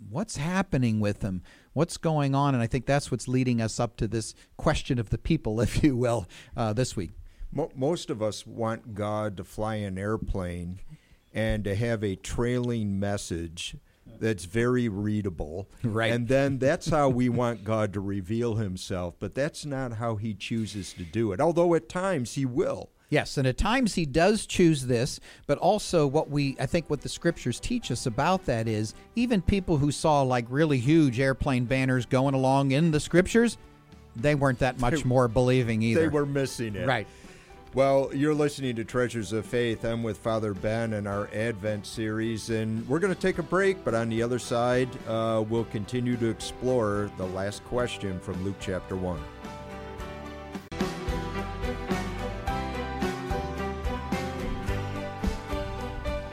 [0.09, 1.41] What's happening with them?
[1.73, 2.53] What's going on?
[2.53, 5.83] And I think that's what's leading us up to this question of the people, if
[5.83, 7.11] you will, uh, this week.
[7.75, 10.81] Most of us want God to fly an airplane
[11.33, 13.77] and to have a trailing message
[14.19, 15.69] that's very readable.
[15.83, 16.11] Right.
[16.11, 20.33] And then that's how we want God to reveal himself, but that's not how he
[20.33, 21.41] chooses to do it.
[21.41, 22.89] Although at times he will.
[23.09, 27.01] Yes, and at times he does choose this, but also what we I think what
[27.01, 31.65] the scriptures teach us about that is even people who saw like really huge airplane
[31.65, 33.57] banners going along in the scriptures,
[34.15, 36.01] they weren't that much more believing either.
[36.01, 36.87] They were missing it.
[36.87, 37.07] right.
[37.75, 39.83] Well, you're listening to Treasures of Faith.
[39.83, 43.83] I'm with Father Ben in our Advent series, and we're going to take a break,
[43.83, 48.55] but on the other side, uh, we'll continue to explore the last question from Luke
[48.61, 49.19] chapter 1.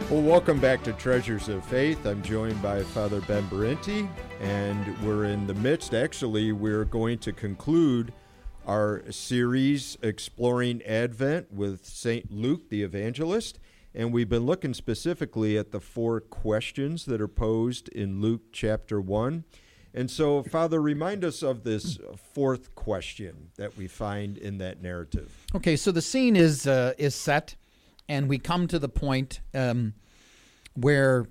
[0.09, 2.07] Well, welcome back to Treasures of Faith.
[2.07, 4.09] I'm joined by Father Ben Berinti,
[4.41, 8.13] and we're in the midst, actually, we're going to conclude
[8.67, 12.31] our series exploring Advent with St.
[12.31, 13.59] Luke the Evangelist.
[13.95, 19.01] And we've been looking specifically at the four questions that are posed in Luke chapter
[19.01, 19.45] 1.
[19.95, 21.99] And so, Father, remind us of this
[22.33, 25.45] fourth question that we find in that narrative.
[25.55, 27.57] Okay, so the scene is uh, is set,
[28.09, 29.93] and we come to the point um,
[30.75, 31.27] where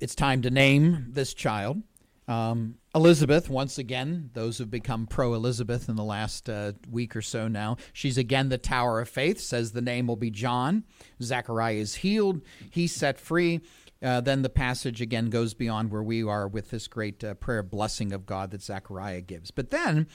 [0.00, 1.82] it's time to name this child.
[2.30, 7.22] Um, Elizabeth, once again, those who've become pro Elizabeth in the last uh, week or
[7.22, 10.84] so now, she's again the Tower of Faith, says the name will be John.
[11.20, 13.62] Zechariah is healed, he's set free.
[14.00, 17.64] Uh, then the passage again goes beyond where we are with this great uh, prayer
[17.64, 19.50] blessing of God that Zechariah gives.
[19.50, 20.06] But then,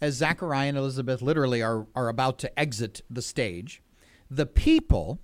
[0.00, 3.82] as Zechariah and Elizabeth literally are, are about to exit the stage,
[4.30, 5.20] the people,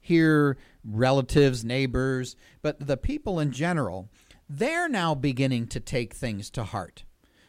[0.00, 4.08] here relatives, neighbors, but the people in general,
[4.50, 7.04] they're now beginning to take things to heart.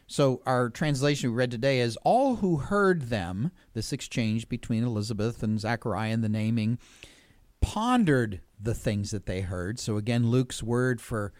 [0.06, 5.42] So, our translation we read today is all who heard them, this exchange between Elizabeth
[5.42, 6.78] and Zechariah and the naming,
[7.60, 9.78] pondered the things that they heard.
[9.78, 11.32] So, again, Luke's word for,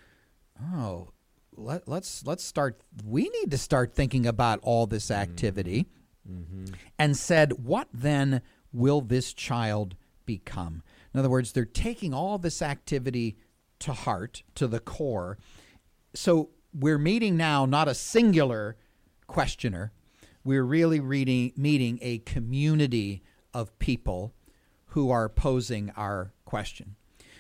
[0.75, 1.11] oh,
[1.55, 2.81] let, let's let's start.
[3.05, 5.87] We need to start thinking about all this activity,
[6.29, 6.72] mm-hmm.
[6.98, 8.40] and said, "What then
[8.72, 13.37] will this child become?" In other words, they're taking all this activity
[13.83, 15.38] to heart, to the core.
[16.14, 18.77] So we're meeting now not a singular
[19.27, 19.92] questioner,
[20.45, 23.23] we're really reading, meeting a community
[23.55, 24.35] of people
[24.87, 26.97] who are posing our question.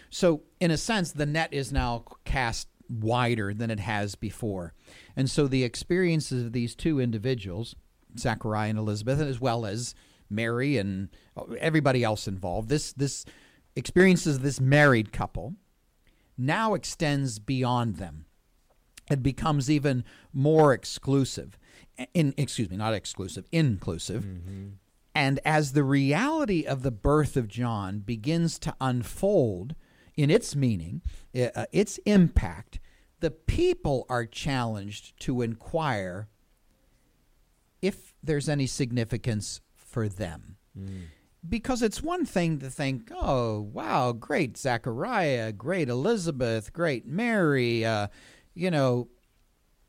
[0.08, 4.74] So, in a sense, the net is now cast wider than it has before.
[5.16, 7.74] And so the experiences of these two individuals,
[8.18, 9.94] Zachariah and Elizabeth, as well as
[10.28, 11.08] Mary and
[11.58, 13.24] everybody else involved, this, this
[13.74, 15.54] experiences this married couple
[16.36, 18.26] now extends beyond them.
[19.10, 21.58] It becomes even more exclusive.
[22.14, 24.24] In excuse me, not exclusive, inclusive.
[24.24, 24.68] Mm-hmm.
[25.14, 29.74] And as the reality of the birth of John begins to unfold
[30.16, 31.02] in its meaning,
[31.38, 32.80] uh, its impact,
[33.20, 36.28] the people are challenged to inquire
[37.82, 40.56] if there's any significance for them.
[40.78, 41.02] Mm
[41.48, 47.84] because it's one thing to think, oh, wow, great Zachariah, great Elizabeth, great Mary.
[47.84, 48.08] Uh,
[48.54, 49.08] you know,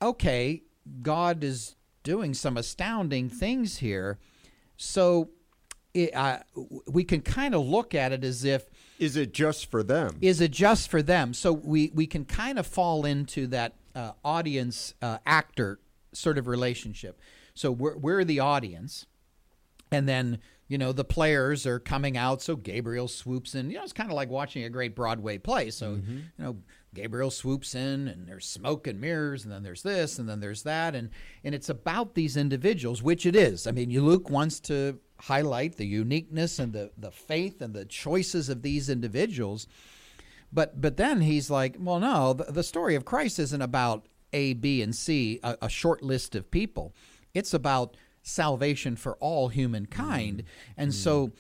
[0.02, 0.64] okay,
[1.02, 4.20] God is doing some astounding things here.
[4.78, 5.30] So
[5.94, 6.40] it, uh,
[6.88, 8.70] we can kind of look at it as if.
[8.98, 10.18] Is it just for them?
[10.22, 11.34] Is it just for them?
[11.34, 15.80] So we, we can kind of fall into that uh, audience uh, actor
[16.14, 17.20] sort of relationship.
[17.54, 19.06] So we're, we're the audience.
[19.92, 23.70] And then you know the players are coming out so gabriel swoops in.
[23.70, 25.70] You know it's kind of like watching a great broadway play.
[25.70, 26.18] So mm-hmm.
[26.18, 26.58] you know
[26.94, 30.64] gabriel swoops in and there's smoke and mirrors and then there's this and then there's
[30.64, 31.10] that and
[31.44, 33.68] and it's about these individuals which it is.
[33.68, 38.50] I mean luke wants to highlight the uniqueness and the the faith and the choices
[38.50, 39.68] of these individuals.
[40.52, 44.54] But but then he's like well no the, the story of christ isn't about a
[44.54, 46.96] b and c a, a short list of people.
[47.34, 50.40] It's about salvation for all humankind.
[50.40, 50.74] Mm.
[50.78, 50.96] And mm.
[50.96, 51.32] so,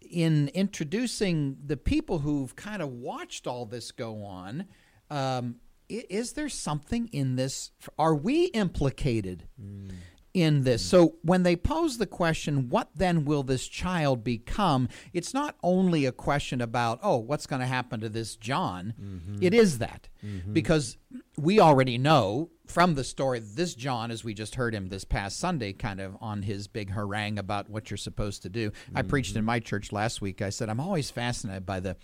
[0.00, 4.66] in introducing the people who've kind of watched all this go on,
[5.10, 5.56] um,
[5.88, 7.70] is there something in this?
[7.98, 9.48] Are we implicated?
[9.60, 9.90] Mm
[10.34, 10.84] in this.
[10.84, 14.88] So when they pose the question, what then will this child become?
[15.12, 18.94] It's not only a question about, oh, what's going to happen to this John.
[19.00, 19.38] Mm-hmm.
[19.40, 20.08] It is that.
[20.24, 20.52] Mm-hmm.
[20.52, 20.98] Because
[21.36, 25.38] we already know from the story, this John, as we just heard him this past
[25.38, 28.70] Sunday, kind of on his big harangue about what you're supposed to do.
[28.70, 28.98] Mm-hmm.
[28.98, 30.40] I preached in my church last week.
[30.40, 31.96] I said, I'm always fascinated by the,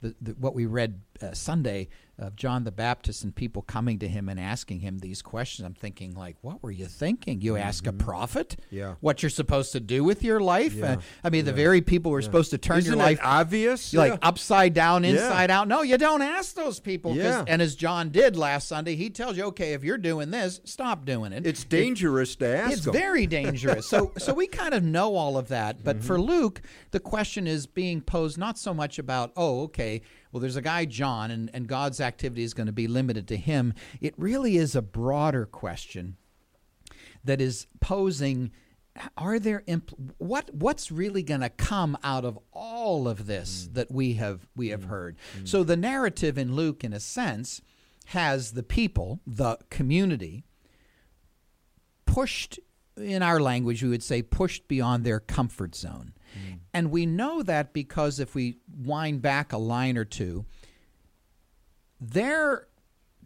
[0.00, 4.08] the, the what we read uh, Sunday of John the Baptist and people coming to
[4.08, 5.64] him and asking him these questions.
[5.64, 7.40] I'm thinking, like, what were you thinking?
[7.40, 8.00] You ask mm-hmm.
[8.00, 8.94] a prophet yeah.
[9.00, 10.74] what you're supposed to do with your life?
[10.74, 10.92] Yeah.
[10.92, 11.52] Uh, I mean, yeah.
[11.52, 15.04] the very people were are supposed to turn Isn't your life obvious, like upside down,
[15.04, 15.68] inside out.
[15.68, 17.14] No, you don't ask those people.
[17.14, 17.44] Yeah.
[17.46, 21.04] And as John did last Sunday, he tells you, okay, if you're doing this, stop
[21.04, 21.46] doing it.
[21.46, 22.72] It's dangerous it, to ask.
[22.72, 22.92] It's them.
[22.92, 23.86] very dangerous.
[23.86, 25.84] so, so we kind of know all of that.
[25.84, 26.06] But mm-hmm.
[26.06, 30.56] for Luke, the question is being posed not so much about, oh, okay, well, there's
[30.56, 33.74] a guy, John, and, and God's activity is going to be limited to him.
[34.00, 36.16] It really is a broader question
[37.24, 38.50] that is posing
[39.16, 43.74] are there imp- what what's really going to come out of all of this mm.
[43.74, 44.88] that we have we have mm.
[44.88, 45.16] heard?
[45.38, 45.48] Mm.
[45.48, 47.62] So the narrative in Luke, in a sense,
[48.06, 50.44] has the people, the community,
[52.06, 52.58] pushed
[52.96, 56.12] in our language we would say pushed beyond their comfort zone.
[56.34, 56.58] Mm.
[56.74, 60.44] And we know that because if we wind back a line or two,
[62.00, 62.66] they're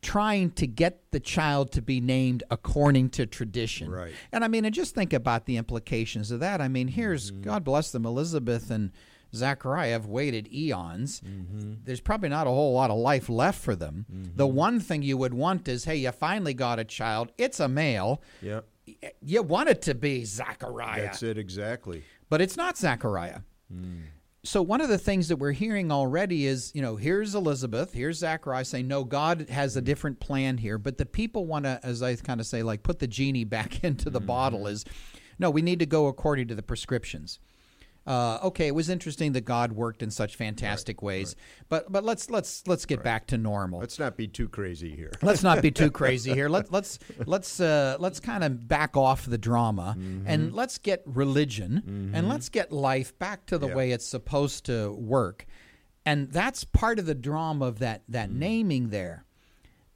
[0.02, 3.90] trying to get the child to be named according to tradition.
[3.90, 4.12] Right.
[4.32, 6.60] And I mean, and just think about the implications of that.
[6.60, 7.42] I mean, here's mm-hmm.
[7.42, 8.90] God bless them, Elizabeth and
[9.34, 11.20] Zachariah have waited eons.
[11.20, 11.74] Mm-hmm.
[11.84, 14.04] There's probably not a whole lot of life left for them.
[14.36, 14.56] The mm-hmm.
[14.56, 17.32] one thing you would want is, hey, you finally got a child.
[17.38, 18.20] It's a male.
[18.42, 18.60] Yeah,
[19.22, 22.04] You want it to be Zachariah that's it exactly.
[22.32, 23.40] But it's not Zechariah.
[23.70, 24.04] Hmm.
[24.42, 28.20] So one of the things that we're hearing already is, you know, here's Elizabeth, here's
[28.20, 29.84] Zachariah saying, no, God has a hmm.
[29.84, 30.78] different plan here.
[30.78, 33.84] But the people want to, as I kind of say, like put the genie back
[33.84, 34.24] into the hmm.
[34.24, 34.66] bottle.
[34.66, 34.86] Is
[35.38, 37.38] no, we need to go according to the prescriptions.
[38.04, 41.36] Uh, okay, it was interesting that God worked in such fantastic ways,
[41.68, 45.12] but but let's let's let's get back to normal Let's not be too crazy here.
[45.22, 46.48] let's not be too crazy here.
[46.56, 49.96] Let, let's let's uh, let's kind of back off the drama
[50.26, 53.74] and let's get religion and let's get life back to the Yeah.
[53.76, 55.46] way it's supposed to work.
[56.04, 59.24] And that's part of the drama of that that naming there.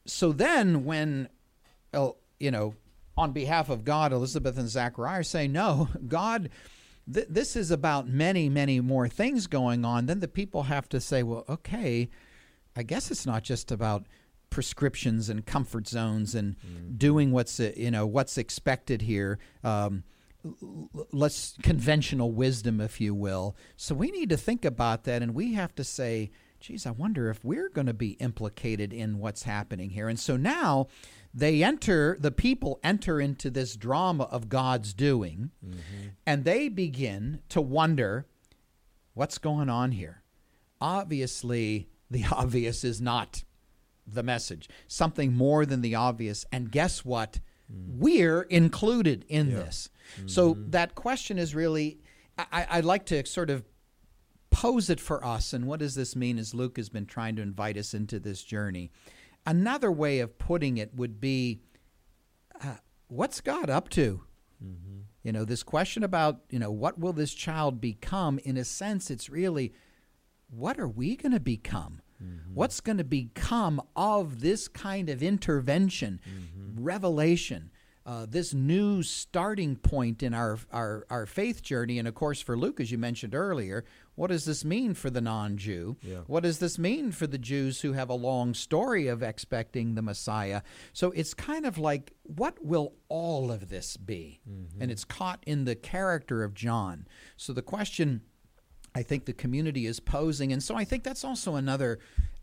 [0.05, 1.29] So then when
[2.39, 2.75] you know
[3.17, 6.51] on behalf of God Elizabeth and Zachariah say no, God
[7.13, 11.01] th- this is about many many more things going on then the people have to
[11.01, 12.09] say well okay
[12.77, 14.07] I guess it's not just about
[14.51, 16.57] prescriptions and comfort zones and
[16.99, 19.39] doing what's uh, you know what's expected here.
[19.65, 20.05] Um,
[20.45, 21.31] l- l-
[21.63, 23.57] conventional wisdom, if you will.
[23.77, 26.31] So we need to think about that, and we have to say,
[26.61, 30.37] "Geez, I wonder if we're going to be implicated in what's happening here." And so
[30.37, 30.89] now
[31.37, 36.09] they enter the people enter into this drama of God's doing, mm-hmm.
[36.26, 38.26] and they begin to wonder
[39.12, 40.22] what's going on here.
[40.80, 43.45] Obviously, the obvious is not
[44.07, 46.47] the message, something more than the obvious.
[46.51, 47.41] And guess what?
[47.70, 47.99] Mm.
[47.99, 49.91] We're included in this.
[50.26, 50.70] So mm-hmm.
[50.70, 51.99] that question is really,
[52.39, 53.64] I, I'd like to sort of
[54.51, 55.53] pose it for us.
[55.53, 58.43] And what does this mean as Luke has been trying to invite us into this
[58.43, 58.91] journey?
[59.47, 61.61] Another way of putting it would be
[62.63, 62.77] uh,
[63.09, 64.23] what's God up to?
[65.23, 68.39] You know, this question about, you know, what will this child become?
[68.45, 69.73] In a sense, it's really,
[70.51, 72.01] what are we going to become?
[72.55, 76.21] What's going to become of this kind of intervention,
[76.77, 77.71] revelation,
[78.07, 81.99] uh, this new starting point in our, our, our faith journey?
[81.99, 83.85] And of course, for Luke, as you mentioned earlier,
[84.17, 85.97] what does this mean for the non Jew?
[86.03, 86.21] Yeah.
[86.27, 90.03] What does this mean for the Jews who have a long story of expecting the
[90.03, 90.62] Messiah?
[90.93, 94.41] So it's kind of like, what will all of this be?
[94.81, 97.07] And it's caught in the character of John.
[97.37, 98.23] So the question
[98.95, 101.99] I think the community is posing, and so I think that's also another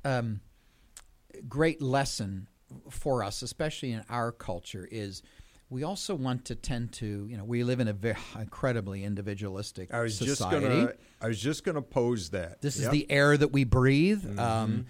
[0.06, 0.42] um,
[1.50, 2.48] great lesson
[2.92, 5.24] for us, especially in our culture, is
[5.74, 9.92] we also want to tend to, you know, we live in a very incredibly individualistic
[9.92, 10.68] I was just society.
[10.68, 10.94] gonna.
[11.20, 12.62] I was just gonna pose that.
[12.62, 14.40] This is the air that we breathe.
[14.40, 14.86] Um,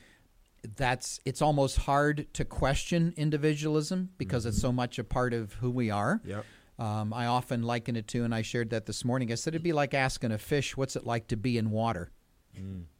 [0.75, 5.71] that's it's almost hard to question individualism because it's so much a part of who
[5.71, 6.21] we are.
[6.25, 6.45] Yep.
[6.79, 9.31] Um, I often liken it to, and I shared that this morning.
[9.31, 12.11] I said it'd be like asking a fish, "What's it like to be in water?"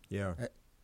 [0.09, 0.35] Yeah.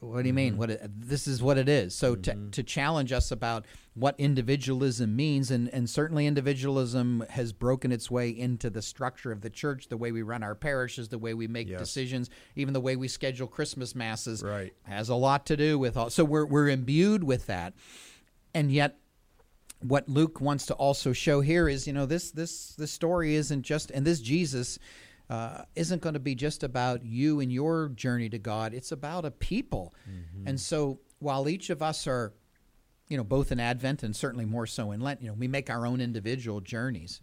[0.01, 0.51] What do you mean?
[0.51, 0.59] Mm-hmm.
[0.59, 1.93] What it, this is what it is.
[1.93, 2.49] So to, mm-hmm.
[2.51, 8.29] to challenge us about what individualism means, and, and certainly individualism has broken its way
[8.29, 11.47] into the structure of the church, the way we run our parishes, the way we
[11.47, 11.79] make Yes.
[11.79, 14.73] decisions, even the way we schedule Christmas masses, Right.
[14.83, 16.09] has a lot to do with all.
[16.09, 17.73] So we're we're imbued with that,
[18.53, 18.99] and yet
[19.81, 23.63] what Luke wants to also show here is, you know, this this this story isn't
[23.63, 24.79] just, and this Jesus
[25.29, 28.73] uh, isn't going to be just about you and your journey to God.
[28.73, 29.93] It's about a people,
[30.47, 32.33] and so while each of us are,
[33.07, 35.69] you know, both in Advent and certainly more so in Lent, you know, we make
[35.69, 37.21] our own individual journeys.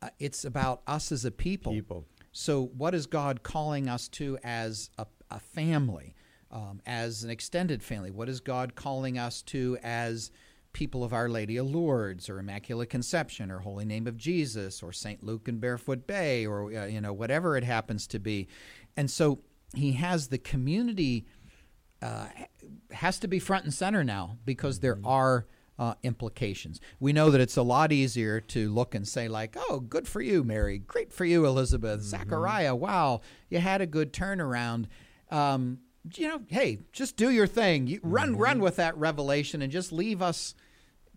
[0.00, 1.72] Uh, it's about us as a people.
[1.72, 2.06] People.
[2.32, 6.14] So, what is God calling us to as a, a family,
[6.50, 8.10] um, as an extended family?
[8.10, 10.30] What is God calling us to as
[10.72, 14.92] people of Our Lady of Lourdes, or Immaculate Conception, or Holy Name of Jesus, or
[14.92, 18.48] Saint Luke and Barefoot Bay, or uh, you know whatever it happens to be?
[18.96, 19.40] And so
[19.74, 21.26] He has the community
[22.02, 22.26] uh,
[22.90, 25.46] has to be front and center now because there are
[25.78, 26.80] uh, implications.
[27.00, 30.20] We know that it's a lot easier to look and say, like, oh, good for
[30.20, 30.78] you, Mary.
[30.78, 32.02] Great for you, Elizabeth.
[32.02, 34.86] Zachariah, wow, you had a good turnaround.
[35.30, 35.78] Um,
[36.16, 37.86] you know, hey, just do your thing.
[37.86, 38.40] You, run, mm-hmm.
[38.42, 40.54] run with that revelation and just leave us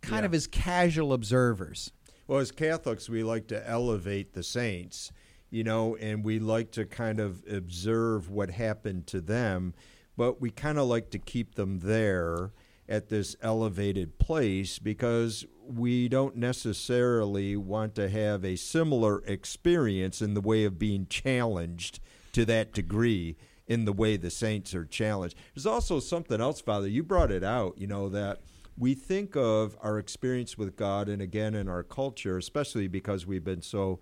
[0.02, 0.28] kind Yeah.
[0.28, 1.92] of as casual observers.
[2.28, 5.12] Well, as Catholics, we like to elevate the saints.
[5.52, 9.74] you know, and we like to kind of observe what happened to them,
[10.18, 12.52] but we kind of like to keep them there
[12.90, 20.34] at this elevated place because we don't necessarily want to have a similar experience in
[20.34, 22.00] the way of being challenged
[22.34, 25.36] to that degree in the way the saints are challenged.
[25.53, 26.88] There's also something else, Father.
[26.88, 28.41] You brought it out, you know, that
[28.78, 33.43] we think of our experience with God, and again in our culture, especially because we've
[33.43, 33.99] been so,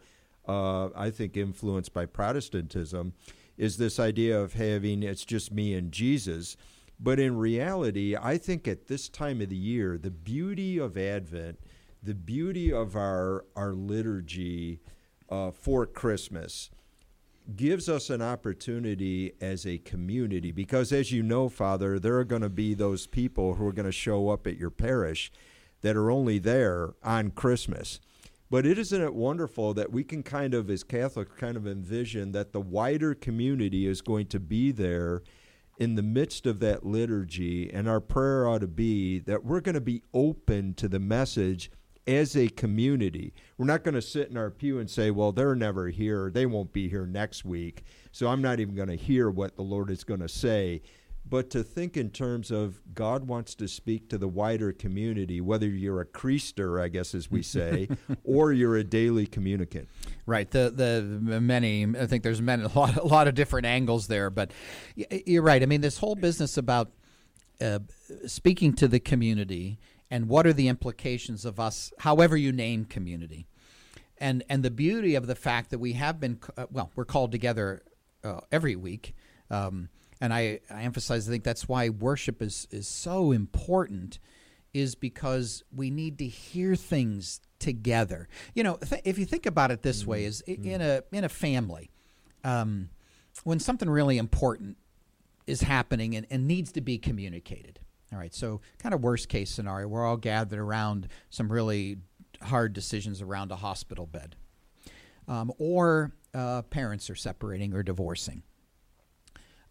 [0.47, 3.13] uh, I think, influenced by Protestantism,
[3.55, 6.57] is this idea of having it's just me and Jesus.
[6.99, 11.59] But in reality, I think at this time of the year, the beauty of Advent,
[12.01, 14.79] the beauty of our our liturgy
[15.29, 16.69] uh, for Christmas,
[17.55, 22.41] gives us an opportunity as a community because as you know father there are going
[22.41, 25.31] to be those people who are going to show up at your parish
[25.81, 27.99] that are only there on christmas.
[28.49, 32.31] But it isn't it wonderful that we can kind of as catholics kind of envision
[32.31, 35.21] that the wider community is going to be there
[35.77, 39.75] in the midst of that liturgy and our prayer ought to be that we're going
[39.75, 41.71] to be open to the message
[42.07, 43.33] as a community.
[43.57, 46.29] We're not going to sit in our pew and say, well, they're never here.
[46.29, 47.83] They won't be here next week.
[48.11, 50.81] So I'm not even going to hear what the Lord is going to say.
[51.25, 55.67] But to think in terms of God wants to speak to the wider community, whether
[55.67, 57.87] you're a creaster, I guess as we say,
[58.25, 59.87] or you're a daily communicant.
[60.25, 60.51] Right.
[60.51, 61.01] The the
[61.39, 61.85] many.
[61.97, 64.29] I think there's many, a lot a lot of different angles there.
[64.29, 64.51] But
[64.95, 65.63] you're right.
[65.63, 66.91] I mean, this whole business about
[67.61, 67.79] uh,
[68.25, 69.79] speaking to the community
[70.13, 73.47] and what are the implications of us, however you name community,
[74.19, 77.31] and and the beauty of the fact that we have been uh, well, we're called
[77.31, 77.81] together
[78.23, 79.15] uh, every week,
[79.49, 79.89] um,
[80.21, 84.19] and I, I emphasize I think that's why worship is is so important,
[84.71, 88.29] is because we need to hear things together.
[88.53, 90.11] You know, th- if you think about it this mm-hmm.
[90.11, 90.63] way, is mm-hmm.
[90.63, 91.89] in a in a family,
[92.43, 92.89] um,
[93.45, 94.77] when something really important
[95.47, 97.79] is happening and, and needs to be communicated
[98.13, 101.97] all right, so kind of worst case scenario, we're all gathered around some really
[102.41, 104.35] hard decisions around a hospital bed,
[105.27, 108.43] um, or uh, parents are separating or divorcing,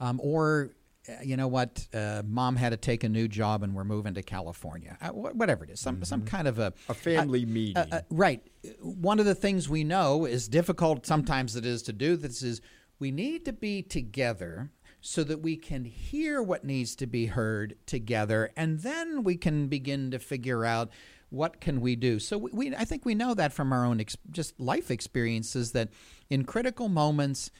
[0.00, 0.70] um, or
[1.08, 4.14] uh, you know what, uh, mom had to take a new job and we're moving
[4.14, 6.04] to California, uh, whatever it is, some mm-hmm.
[6.04, 8.42] some kind of a a family meeting, right?
[8.80, 12.16] One of the things we know is difficult sometimes it is to do.
[12.16, 12.60] This is
[12.98, 14.70] we need to be together
[15.02, 19.66] so that we can hear what needs to be heard together and then we can
[19.66, 20.88] begin to figure out
[21.28, 22.18] what can we do.
[22.18, 25.72] So we, we i think we know that from our own ex- just life experiences
[25.72, 25.88] that
[26.30, 27.50] in critical moments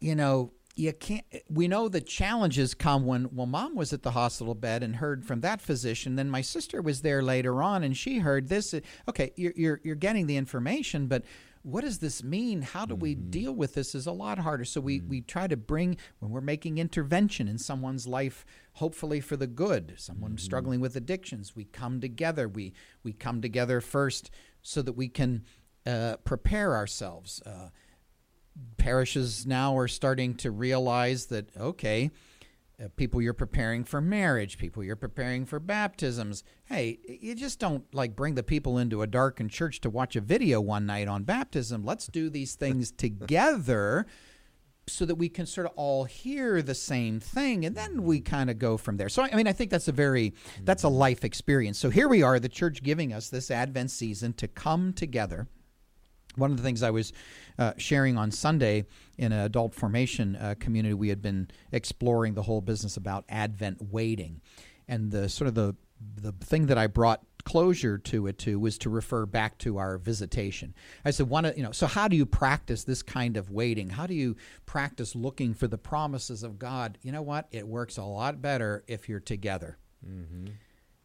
[0.00, 4.12] you know you can't we know the challenges come when well mom was at the
[4.12, 7.96] hospital bed and heard from that physician then my sister was there later on and
[7.96, 8.74] she heard this.
[9.08, 11.24] Okay you're you're, you're getting the information but
[11.62, 12.62] what does this mean?
[12.62, 13.02] How do mm-hmm.
[13.02, 14.64] we deal with this is a lot harder.
[14.64, 15.08] So we, mm-hmm.
[15.08, 19.94] we try to bring, when we're making intervention in someone's life, hopefully for the good,
[19.96, 20.38] someone mm-hmm.
[20.38, 22.48] struggling with addictions, we come together.
[22.48, 24.30] We, we come together first
[24.62, 25.44] so that we can
[25.86, 27.42] uh, prepare ourselves.
[27.44, 27.68] Uh,
[28.76, 32.10] parishes now are starting to realize that, okay,
[32.82, 36.42] uh, people you're preparing for marriage, people you're preparing for baptisms.
[36.64, 40.20] Hey, you just don't like bring the people into a darkened church to watch a
[40.20, 41.84] video one night on baptism.
[41.84, 44.06] Let's do these things together
[44.86, 48.50] so that we can sort of all hear the same thing and then we kind
[48.50, 49.08] of go from there.
[49.08, 51.78] So I mean I think that's a very that's a life experience.
[51.78, 55.48] So here we are the church giving us this advent season to come together
[56.36, 57.12] one of the things I was
[57.58, 58.84] uh, sharing on Sunday
[59.18, 63.78] in an adult formation uh, community, we had been exploring the whole business about Advent
[63.90, 64.40] waiting,
[64.88, 65.74] and the sort of the
[66.16, 69.98] the thing that I brought closure to it to was to refer back to our
[69.98, 70.74] visitation.
[71.04, 73.90] I said, one, you know, so how do you practice this kind of waiting?
[73.90, 76.98] How do you practice looking for the promises of God?
[77.02, 77.48] You know what?
[77.50, 79.78] It works a lot better if you're together.
[80.06, 80.52] Mm-hmm.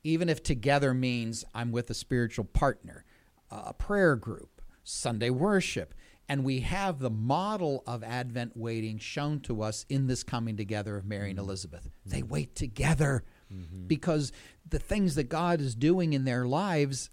[0.03, 3.05] Even if together means I'm with a spiritual partner,
[3.49, 4.54] a prayer group
[4.85, 5.93] Sunday worship.
[6.27, 10.97] And we have the model of Advent waiting shown to us in this coming together
[10.97, 11.47] of Mary and mm-hmm.
[11.47, 11.87] Elizabeth.
[12.05, 12.29] They mm-hmm.
[12.29, 13.23] wait together
[13.53, 13.87] mm-hmm.
[13.87, 14.31] because
[14.67, 17.11] the things that God is doing in their lives,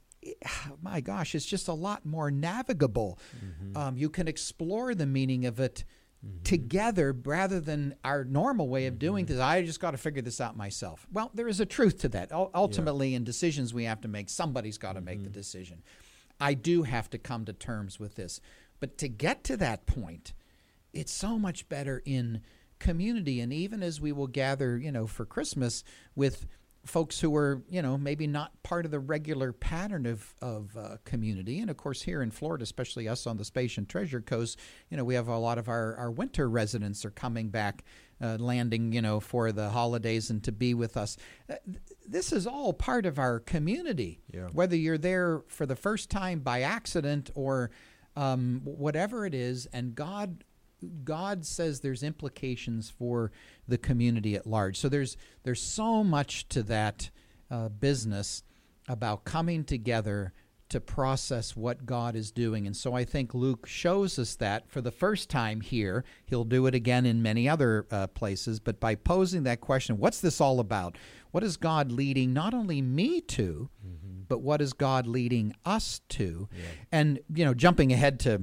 [0.81, 3.19] my gosh, it's just a lot more navigable.
[3.37, 3.77] Mm-hmm.
[3.77, 5.85] Um, you can explore the meaning of it
[6.25, 6.43] mm-hmm.
[6.45, 9.41] together rather than our normal way of doing things.
[9.41, 11.07] I just got to figure this out myself.
[11.13, 12.31] Well, there is a truth to that.
[12.31, 13.19] U- ultimately, yeah.
[13.19, 15.83] in decisions we have to make, somebody's got to make the decision.
[16.43, 18.41] I do have to come to terms with this.
[18.81, 20.33] But to get to that point,
[20.93, 22.43] it's so much better in
[22.81, 23.41] community.
[23.41, 25.85] And even as we will gather, you know, for Christmas
[26.17, 26.49] with
[26.85, 30.97] folks who are, you know, maybe not part of the regular pattern of, of uh,
[31.05, 31.61] community.
[31.61, 34.59] And of course, here in Florida, especially us on the Space and Treasure Coast,
[34.91, 37.85] you know, we have a lot of our, our winter residents are coming back,
[38.23, 41.17] uh, landing, you know, for the holidays and to be with us.
[41.51, 41.57] Uh,
[42.07, 44.21] this is all part of our community.
[44.33, 44.49] Yeah.
[44.53, 47.71] Whether you're there for the first time by accident or
[48.17, 50.45] um, whatever it is, and God
[51.05, 53.31] God says there's implications for
[53.69, 54.77] the community at large.
[54.77, 57.11] So there's there's so much to that
[57.51, 58.43] uh, business
[58.89, 60.33] about coming together
[60.73, 62.67] to process what God is doing.
[62.67, 66.03] And so I think Luke shows us that for the first time here.
[66.25, 70.21] He'll do it again in many other uh, places, but by posing that question, what's
[70.21, 70.97] this all about?
[71.31, 74.23] What is God leading not only me to, mm-hmm.
[74.29, 76.49] but what is God leading us to?
[76.51, 76.65] Yeah.
[76.91, 78.43] And you know, jumping ahead to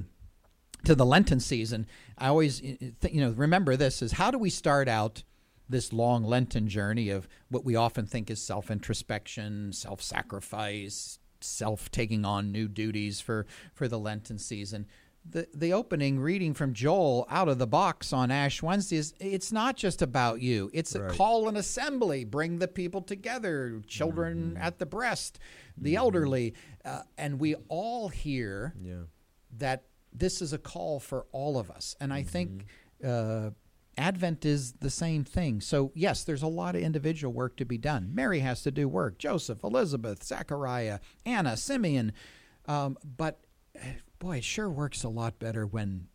[0.84, 4.88] to the Lenten season, I always, you know, remember this is how do we start
[4.88, 5.24] out
[5.68, 11.90] this long Lenten journey of what we often think is self introspection, self sacrifice, self
[11.90, 14.86] taking on new duties for, for the Lenten season.
[15.28, 19.52] The, the opening reading from Joel out of the box on Ash Wednesday is it's
[19.52, 20.70] not just about you.
[20.72, 21.10] It's right.
[21.10, 24.62] a call an assembly, bring the people together, children mm-hmm.
[24.62, 25.38] at the breast,
[25.76, 25.98] the mm-hmm.
[25.98, 26.54] elderly.
[26.84, 29.02] Uh, and we all hear yeah.
[29.58, 31.96] that this is a call for all of us.
[32.00, 32.28] And I mm-hmm.
[32.28, 32.66] think
[33.04, 33.50] uh,
[34.00, 35.60] Advent is the same thing.
[35.60, 38.10] So, yes, there's a lot of individual work to be done.
[38.14, 42.12] Mary has to do work, Joseph, Elizabeth, Zechariah, Anna, Simeon.
[42.66, 43.40] Um, but
[44.18, 46.08] boy, it sure works a lot better when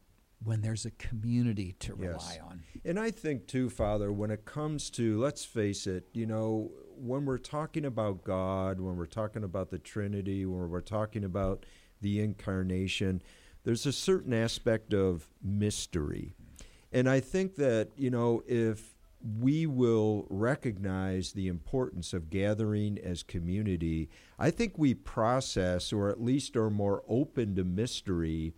[0.44, 2.40] when there's a community to rely yes.
[2.46, 2.62] on.
[2.84, 7.26] And I think too, Father, when it comes to let's face it, you know, when
[7.26, 11.66] we're talking about God, when we're talking about the Trinity, when we're talking about
[12.02, 13.22] the incarnation,
[13.64, 16.36] there's a certain aspect of mystery.
[16.96, 18.96] And I think that, you know, if
[19.42, 26.22] we will recognize the importance of gathering as community, I think we process or at
[26.22, 28.54] least are more open to mystery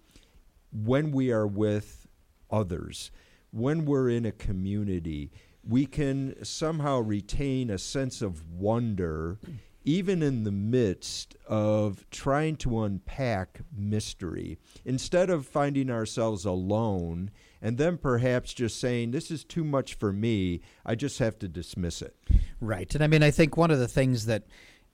[0.72, 2.06] when we are with
[2.52, 3.10] others,
[3.50, 5.32] when we're in a community.
[5.68, 9.40] We can somehow retain a sense of wonder
[9.88, 17.32] even in the midst of trying to unpack mystery, instead of finding ourselves alone
[17.62, 21.48] and then perhaps just saying, This is too much for me, I just have to
[21.48, 22.18] dismiss it.
[22.60, 22.94] Right.
[22.94, 24.44] And I mean, I think one of the things that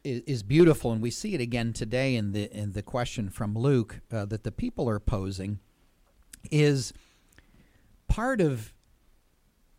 [0.03, 4.01] is, beautiful, and we see it again today in the in the question from Luke
[4.11, 5.57] uh, that the people are posing,
[6.51, 6.93] is
[8.07, 8.73] part of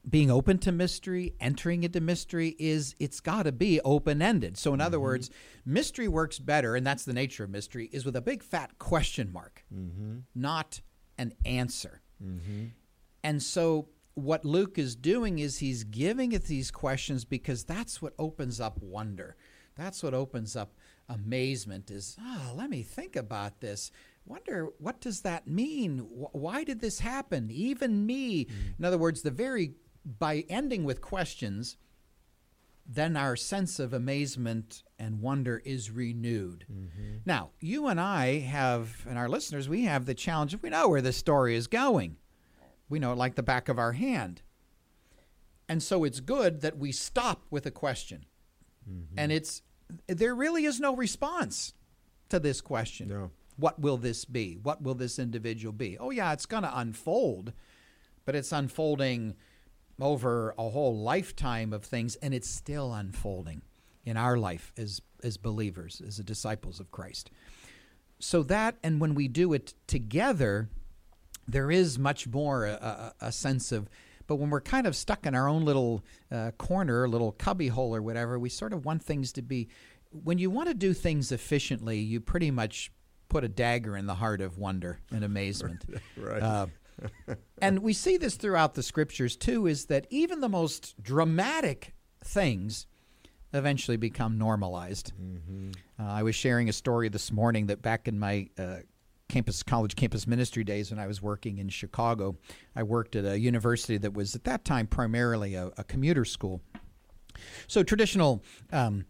[0.08, 4.58] being open to mystery, entering into mystery is it's got to be open ended.
[4.58, 4.86] So, in mm-hmm.
[4.86, 5.30] other words,
[5.64, 9.32] mystery works better, and that's the nature of mystery, is with a big fat question
[9.32, 10.18] mark, mm-hmm.
[10.34, 10.80] not
[11.18, 12.02] an answer.
[12.22, 12.66] Mm-hmm.
[13.22, 18.14] And so, what Luke is doing is he's giving it these questions because that's what
[18.18, 19.36] opens up wonder.
[19.76, 20.74] That's what opens up
[21.08, 23.90] amazement is, oh, let me think about this
[24.26, 28.50] wonder what does that mean why did this happen even me mm.
[28.78, 29.74] in other words the very
[30.04, 31.76] by ending with questions,
[32.86, 36.66] then our sense of amazement and wonder is renewed.
[36.70, 37.16] Mm-hmm.
[37.24, 41.00] Now, you and I have, and our listeners, we have the challenge we know where
[41.00, 42.16] this story is going.
[42.88, 44.42] We know it like the back of our hand.
[45.68, 48.26] And so it's good that we stop with a question.
[48.88, 49.14] Mm-hmm.
[49.18, 49.62] And it's,
[50.06, 51.72] there really is no response
[52.28, 53.08] to this question.
[53.08, 53.30] No.
[53.56, 54.58] What will this be?
[54.62, 55.96] What will this individual be?
[55.96, 57.54] Oh, yeah, it's going to unfold,
[58.26, 59.36] but it's unfolding
[60.00, 63.62] over a whole lifetime of things, and it's still unfolding
[64.04, 67.30] in our life as as believers, as the disciples of Christ.
[68.18, 70.68] So that, and when we do it together,
[71.46, 72.72] there is much more a,
[73.20, 73.88] a, a sense of.
[74.26, 78.00] But when we're kind of stuck in our own little uh, corner, little cubbyhole or
[78.00, 79.68] whatever, we sort of want things to be.
[80.10, 82.90] When you want to do things efficiently, you pretty much
[83.28, 85.84] put a dagger in the heart of wonder and amazement.
[86.16, 86.42] right.
[86.42, 86.66] Uh,
[87.62, 92.86] and we see this throughout the scriptures too is that even the most dramatic things
[93.52, 95.12] eventually become normalized.
[95.20, 95.70] Mm-hmm.
[95.98, 98.78] Uh, I was sharing a story this morning that back in my uh,
[99.28, 102.36] campus college campus ministry days when I was working in Chicago,
[102.76, 106.60] I worked at a university that was at that time primarily a, a commuter school.
[107.66, 108.42] So traditional
[108.72, 109.06] um,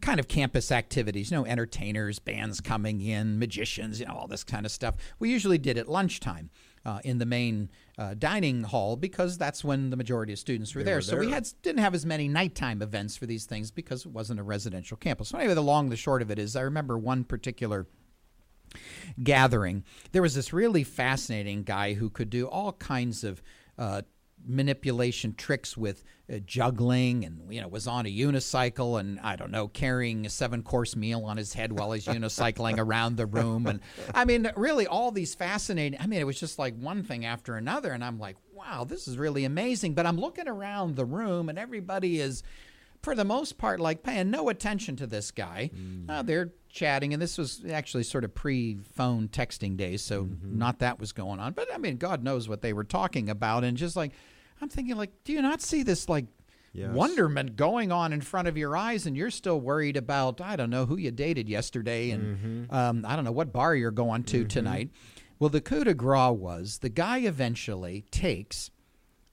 [0.00, 4.44] kind of campus activities, you know, entertainers, bands coming in, magicians, you know, all this
[4.44, 4.96] kind of stuff.
[5.18, 6.50] We usually did at lunchtime
[6.86, 7.68] uh, in the main
[7.98, 10.94] uh, dining hall because that's when the majority of students were, there.
[10.94, 11.02] were there.
[11.02, 14.38] So we had didn't have as many nighttime events for these things because it wasn't
[14.38, 15.28] a residential campus.
[15.28, 17.88] So anyway, the long the short of it is, I remember one particular
[19.20, 19.84] gathering.
[20.12, 23.42] There was this really fascinating guy who could do all kinds of
[23.76, 24.02] uh,
[24.46, 26.04] manipulation tricks with
[26.44, 30.62] juggling and you know was on a unicycle and I don't know carrying a seven
[30.62, 33.80] course meal on his head while he's unicycling around the room and
[34.12, 37.56] I mean really all these fascinating I mean it was just like one thing after
[37.56, 41.48] another and I'm like wow this is really amazing but I'm looking around the room
[41.48, 42.42] and everybody is
[43.02, 45.70] for the most part, like paying no attention to this guy.
[45.72, 46.10] Mm.
[46.10, 50.58] Uh, they're chatting, and this was actually sort of pre-phone texting days, so mm-hmm.
[50.58, 51.52] not that was going on.
[51.52, 54.10] But I mean, God knows what they were talking about, and just like
[54.60, 56.26] I'm thinking, like, do you not see this like
[56.76, 56.92] yes.
[56.92, 60.70] wonderment going on in front of your eyes, and you're still worried about I don't
[60.70, 62.74] know who you dated yesterday, and mm-hmm.
[62.74, 64.48] um, I don't know what bar you're going to mm-hmm.
[64.48, 64.90] tonight.
[65.38, 68.70] Well, the coup de grace was the guy eventually takes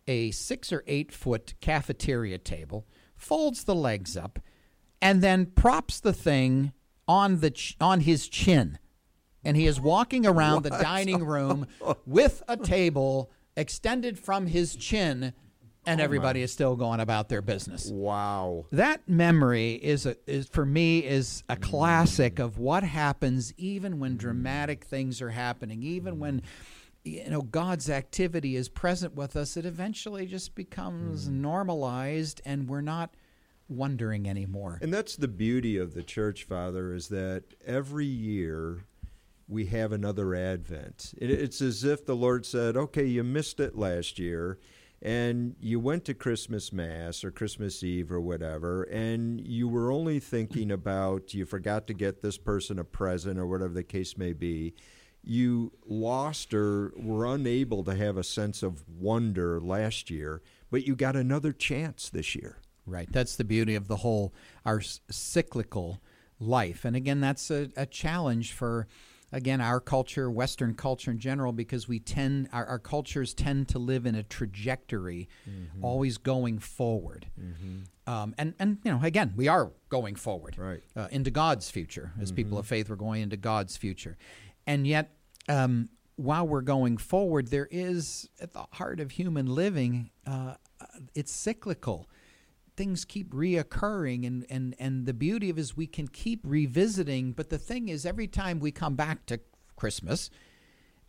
[0.07, 4.39] a six or eight foot cafeteria table folds the legs up,
[5.01, 6.73] and then props the thing
[7.07, 8.79] on the ch- on his chin,
[9.43, 10.73] and he is walking around what?
[10.73, 11.67] the dining room
[12.05, 15.33] with a table extended from his chin
[15.85, 16.43] and oh everybody my.
[16.45, 17.89] is still going about their business.
[17.89, 18.65] Wow.
[18.71, 22.45] That memory is a, is for me is a classic mm.
[22.45, 26.41] of what happens even when dramatic things are happening, even when
[27.03, 31.33] you know God's activity is present with us, it eventually just becomes mm.
[31.33, 33.13] normalized, and we're not
[33.67, 34.79] wondering anymore.
[34.81, 38.85] And that's the beauty of the church, Father, is that every year
[39.47, 41.13] we have another Advent.
[41.17, 44.59] it's as if the Lord said, "Okay, you missed it last year."
[45.03, 50.17] and you went to Christmas Mass or Christmas Eve or whatever, and you were only
[50.17, 54.31] thinking about you forgot to get this person a present or whatever the case may
[54.31, 54.73] be,
[55.21, 60.41] you lost or were unable to have a sense of wonder last year,
[60.71, 62.59] but you got another chance this year.
[62.85, 63.11] Right.
[63.11, 64.33] That's the beauty of the whole
[64.65, 66.01] our cyclical
[66.39, 66.85] life.
[66.85, 68.87] And again, that's a, a challenge for
[69.33, 73.79] again our culture, Western culture in general, because we tend our, our cultures tend to
[73.79, 75.83] live in a trajectory, mm-hmm.
[75.83, 77.27] always going forward.
[77.37, 78.11] Mm-hmm.
[78.11, 82.13] Um, and and you know, again, we are going forward, right, uh, into God's future.
[82.21, 82.35] As mm-hmm.
[82.37, 84.17] people of faith, we're going into God's future
[84.65, 85.11] and yet,
[85.49, 90.55] um, while we're going forward, there is at the heart of human living, uh,
[91.15, 92.09] it's cyclical.
[92.75, 97.33] Things keep reoccurring, and, and, and the beauty of it is we can keep revisiting.
[97.33, 99.39] But the thing is, every time we come back to
[99.75, 100.29] Christmas,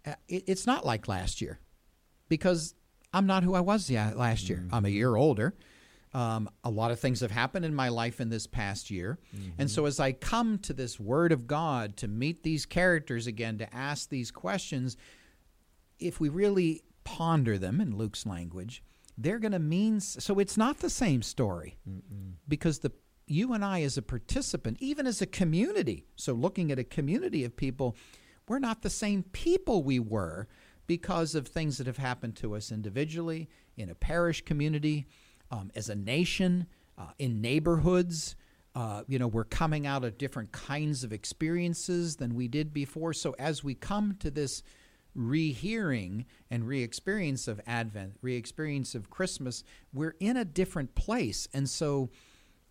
[0.06, 1.58] uh, it, it's not like last year
[2.28, 2.74] because
[3.12, 4.58] I'm not who I was last year.
[4.58, 4.74] Mm-hmm.
[4.74, 5.54] I'm a year older.
[6.12, 9.18] Um, a lot of things have happened in my life in this past year.
[9.34, 9.50] Mm-hmm.
[9.58, 13.58] And so, as I come to this Word of God to meet these characters again,
[13.58, 14.96] to ask these questions,
[15.98, 18.82] if we really ponder them in Luke's language,
[19.16, 22.32] they're going to mean so it's not the same story Mm-mm.
[22.48, 22.92] because the
[23.26, 27.44] you and I as a participant even as a community so looking at a community
[27.44, 27.96] of people
[28.48, 30.48] we're not the same people we were
[30.86, 35.06] because of things that have happened to us individually in a parish community
[35.50, 36.66] um, as a nation,
[36.98, 38.36] uh, in neighborhoods.
[38.74, 43.12] Uh, you know, we're coming out of different kinds of experiences than we did before.
[43.12, 44.62] So as we come to this
[45.14, 51.48] rehearing and re-experience of Advent, re-experience of Christmas, we're in a different place.
[51.52, 52.10] And so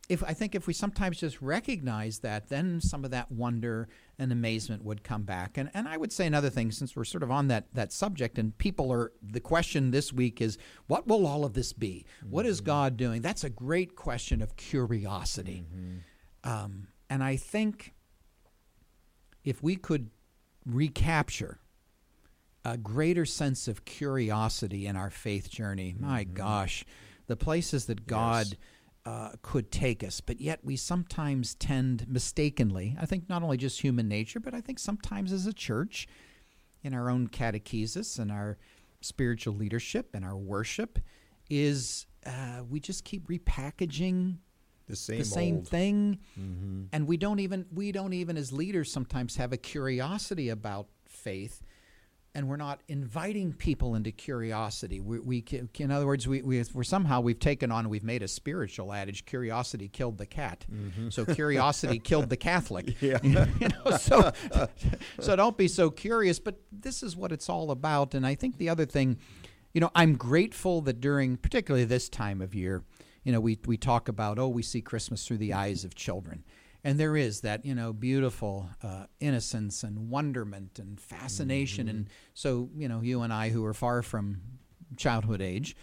[0.10, 3.88] if I think if we sometimes just recognize that, then some of that wonder
[4.20, 5.58] and amazement would come back.
[5.58, 8.38] And and I would say another thing, since we're sort of on that that subject,
[8.38, 12.06] and people are the question this week is, what will all of this be?
[12.20, 12.32] Mm-hmm.
[12.32, 12.66] What is mm-hmm.
[12.66, 13.22] God doing?
[13.22, 15.64] That's a great question of curiosity.
[15.74, 16.50] Mm-hmm.
[16.50, 17.94] Um, and I think
[19.46, 20.10] if we could
[20.66, 21.60] recapture
[22.66, 26.34] a greater sense of curiosity in our faith journey, my mm-hmm.
[26.34, 26.86] gosh,
[27.28, 28.58] the places that God yes
[29.06, 30.22] uh, could take us.
[30.22, 34.62] But yet we sometimes tend mistakenly, I think not only just human nature, but I
[34.62, 36.08] think sometimes as a church,
[36.84, 38.58] in our own catechesis and our
[39.02, 41.00] spiritual leadership and our worship,
[41.50, 44.38] is uh, we just keep repackaging
[44.88, 46.84] the same, the same thing, mm-hmm.
[46.92, 51.62] and we don't even we don't even as leaders sometimes have a curiosity about faith
[52.36, 55.00] and we're not inviting people into curiosity.
[55.00, 55.46] We, we
[55.78, 59.26] in other words, we, we, are somehow we've taken on, we've made a spiritual adage:
[59.26, 60.66] curiosity killed the cat.
[60.72, 61.10] Mm-hmm.
[61.10, 63.00] So curiosity killed the Catholic.
[63.02, 63.20] Yeah.
[63.24, 64.32] you know, so
[65.20, 66.40] so don't be so curious.
[66.40, 68.16] But this is what it's all about.
[68.16, 69.20] And I think the other thing,
[69.74, 72.84] you know, I'm grateful that during particularly this time of year,
[73.24, 76.44] you know, we we talk about oh, we see Christmas through the eyes of children
[76.84, 81.98] and there is that you know beautiful uh, innocence and wonderment and fascination mm-hmm.
[81.98, 84.42] and so you know you and I who are far from
[84.98, 85.76] childhood age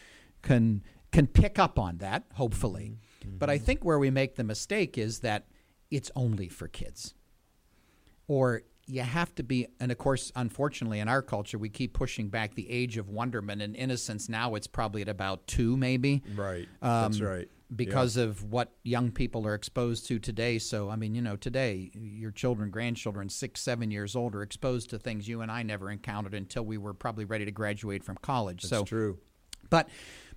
[0.42, 0.82] can
[1.12, 3.38] can pick up on that hopefully mm-hmm.
[3.38, 5.46] but I think where we make the mistake is that
[5.90, 7.14] it's only for kids
[8.28, 12.28] or you have to be, and of course, unfortunately, in our culture, we keep pushing
[12.28, 14.28] back the age of wonderment and innocence.
[14.28, 16.22] Now it's probably at about two, maybe.
[16.34, 16.68] Right.
[16.82, 17.48] Um, That's right.
[17.75, 18.25] Because yeah.
[18.25, 20.59] of what young people are exposed to today.
[20.59, 24.91] So, I mean, you know, today, your children, grandchildren, six, seven years old, are exposed
[24.91, 28.16] to things you and I never encountered until we were probably ready to graduate from
[28.16, 28.62] college.
[28.62, 29.18] That's so true.
[29.68, 29.89] But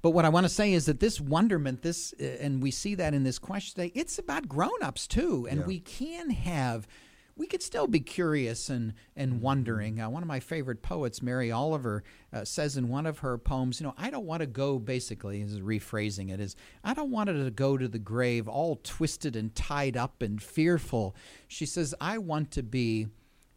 [0.04, 2.94] but what I want to say is that this wonderment, this, uh, and we see
[2.96, 5.66] that in this question today, it's about grown-ups too, and yeah.
[5.66, 6.88] we can have
[7.36, 10.00] we could still be curious and, and wondering.
[10.00, 13.80] Uh, one of my favorite poets, Mary Oliver, uh, says in one of her poems,
[13.80, 17.30] you know, I don't want to go, basically, is rephrasing it, is I don't want
[17.30, 21.16] to go to the grave all twisted and tied up and fearful.
[21.48, 23.08] She says, I want to be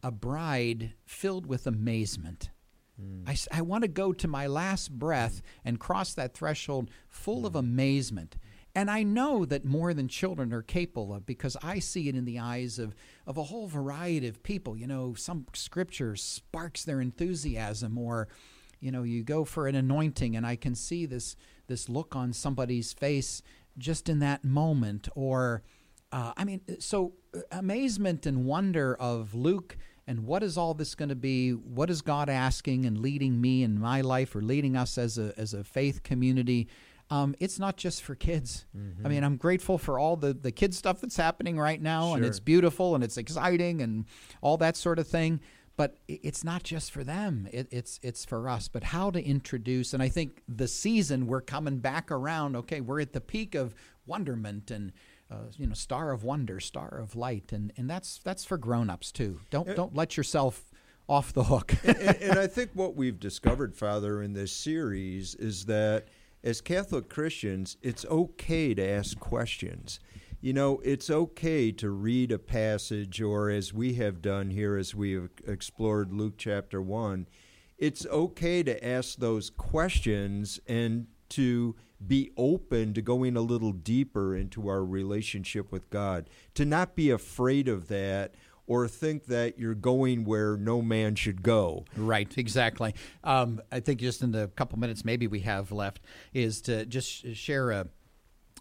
[0.02, 2.50] a bride filled with amazement.
[3.00, 3.28] Mm.
[3.28, 7.46] I, I want to go to my last breath and cross that threshold full mm.
[7.46, 8.36] of amazement.
[8.76, 12.26] And I know that more than children are capable of because I see it in
[12.26, 12.94] the eyes of,
[13.26, 14.76] of a whole variety of people.
[14.76, 18.28] You know, some scripture sparks their enthusiasm, or,
[18.78, 21.36] you know, you go for an anointing and I can see this,
[21.68, 23.40] this look on somebody's face
[23.78, 25.08] just in that moment.
[25.14, 25.62] Or,
[26.12, 30.94] uh, I mean, so uh, amazement and wonder of Luke and what is all this
[30.94, 31.52] going to be?
[31.52, 35.32] What is God asking and leading me in my life or leading us as a,
[35.38, 36.68] as a faith community?
[37.10, 38.66] Um, it's not just for kids.
[38.76, 39.06] Mm-hmm.
[39.06, 42.16] I mean, I'm grateful for all the, the kid stuff that's happening right now, sure.
[42.16, 44.06] and it's beautiful and it's exciting and
[44.40, 45.40] all that sort of thing.
[45.76, 48.66] But it's not just for them; it, it's it's for us.
[48.66, 49.92] But how to introduce?
[49.92, 52.56] And I think the season we're coming back around.
[52.56, 53.74] Okay, we're at the peak of
[54.06, 54.92] wonderment and
[55.30, 59.12] uh, you know, star of wonder, star of light, and and that's that's for grown-ups
[59.12, 59.40] too.
[59.50, 60.64] Don't don't let yourself
[61.08, 61.74] off the hook.
[61.84, 66.08] and, and, and I think what we've discovered, Father, in this series is that
[66.46, 69.98] as Catholic Christians, it's okay to ask questions.
[70.40, 74.94] You know, it's okay to read a passage, or as we have done here, as
[74.94, 77.26] we have explored Luke chapter 1,
[77.78, 81.74] it's okay to ask those questions and to
[82.06, 87.10] be open to going a little deeper into our relationship with God, to not be
[87.10, 88.36] afraid of that
[88.66, 91.84] or think that you're going where no man should go.
[91.96, 92.94] Right, exactly.
[93.24, 96.00] Um, I think just in the couple minutes maybe we have left
[96.34, 97.86] is to just share a,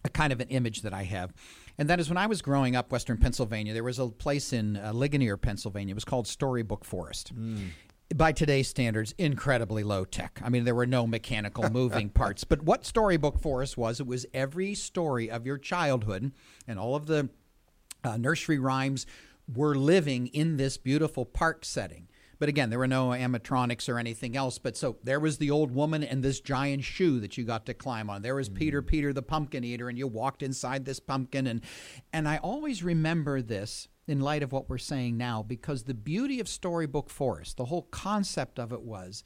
[0.03, 1.33] a kind of an image that I have.
[1.77, 4.77] And that is when I was growing up, Western Pennsylvania, there was a place in
[4.77, 5.91] uh, Ligonier, Pennsylvania.
[5.91, 7.35] It was called Storybook Forest.
[7.35, 7.69] Mm
[8.13, 10.39] by today's standards, incredibly low tech.
[10.43, 12.43] I mean, there were no mechanical moving parts.
[12.43, 16.31] But what Storybook Forest was, it was every story of your childhood
[16.67, 17.29] and all of the
[18.03, 19.07] uh, nursery rhymes
[19.53, 22.07] were living in this beautiful park setting.
[22.37, 24.57] But again, there were no animatronics or anything else.
[24.57, 27.73] But so there was the old woman and this giant shoe that you got to
[27.73, 28.21] climb on.
[28.21, 28.57] There was mm-hmm.
[28.57, 31.47] Peter, Peter the pumpkin eater, and you walked inside this pumpkin.
[31.47, 31.61] And
[32.11, 36.39] and I always remember this in light of what we're saying now because the beauty
[36.39, 39.23] of Storybook Forest, the whole concept of it was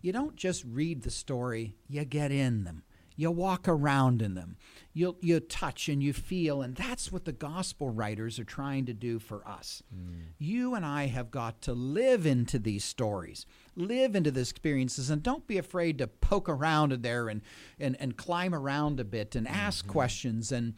[0.00, 2.82] you don't just read the story, you get in them.
[3.16, 4.56] You walk around in them.
[4.92, 8.94] You you touch and you feel and that's what the gospel writers are trying to
[8.94, 9.82] do for us.
[9.94, 10.32] Mm.
[10.38, 13.46] You and I have got to live into these stories.
[13.74, 17.42] Live into these experiences and don't be afraid to poke around in there and
[17.78, 19.92] and, and climb around a bit and ask mm-hmm.
[19.92, 20.74] questions and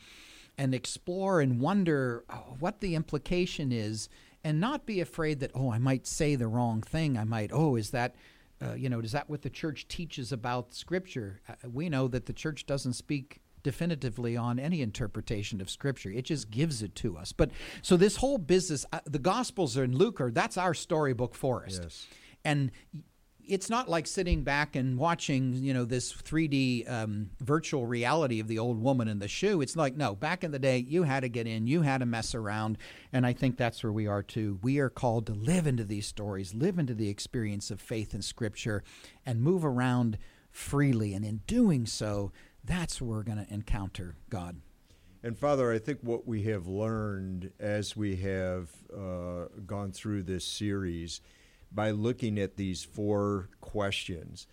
[0.57, 4.09] and explore and wonder uh, what the implication is
[4.45, 7.75] and not be afraid that oh i might say the wrong thing i might oh
[7.75, 8.15] is that
[8.65, 11.41] uh, you know is that what the church teaches about scripture?
[11.49, 16.11] Uh, we know that the church doesn't speak definitively on any interpretation of scripture.
[16.11, 17.33] It just gives it to us.
[17.33, 17.51] But
[17.83, 21.81] so this whole business uh, the gospels are in luke are that's our storybook forest.
[21.83, 22.07] Yes.
[22.45, 22.71] and
[23.47, 28.49] it's not like sitting back and watching, you know, this 3D um, virtual reality of
[28.49, 29.61] the old woman in the shoe.
[29.61, 32.07] It's like, no, back in the day, you had to get in, you had to
[32.07, 32.79] mess around.
[33.13, 34.59] And I think that's where we are too.
[34.63, 38.23] We are called to live into these stories, live into the experience of faith in
[38.23, 38.83] Scripture,
[39.25, 40.19] and move around
[40.51, 41.15] freely.
[41.15, 42.33] And in doing so,
[42.65, 44.61] that's where we're going to encounter God.
[45.23, 50.45] And Father, I think what we have learned as we have uh, gone through this
[50.45, 51.23] series
[51.75, 54.47] by looking at these four questions.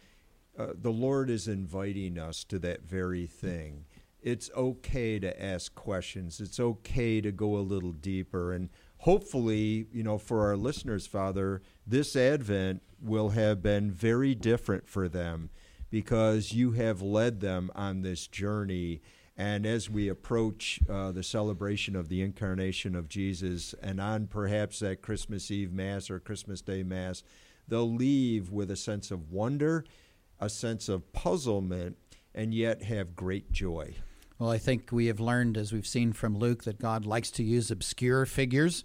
[0.57, 3.86] Uh, the Lord is inviting us to that very thing.
[4.22, 6.39] It's okay to ask questions.
[6.39, 8.53] It's okay to go a little deeper.
[8.53, 8.69] And
[8.99, 15.09] hopefully, you know, for our listeners, Father, this Advent will have been very different for
[15.09, 15.49] them
[15.89, 19.01] because you have led them on this journey
[19.38, 24.79] and as we approach uh, the celebration of the incarnation of Jesus, and on perhaps
[24.79, 27.23] that Christmas Eve Mass or Christmas Day Mass,
[27.67, 29.86] they'll leave with a sense of wonder,
[30.39, 31.97] a sense of puzzlement,
[32.36, 33.95] and yet have great joy.
[34.38, 37.43] Well, I think we have learned, as we've seen from Luke, that God likes to
[37.43, 38.84] use obscure figures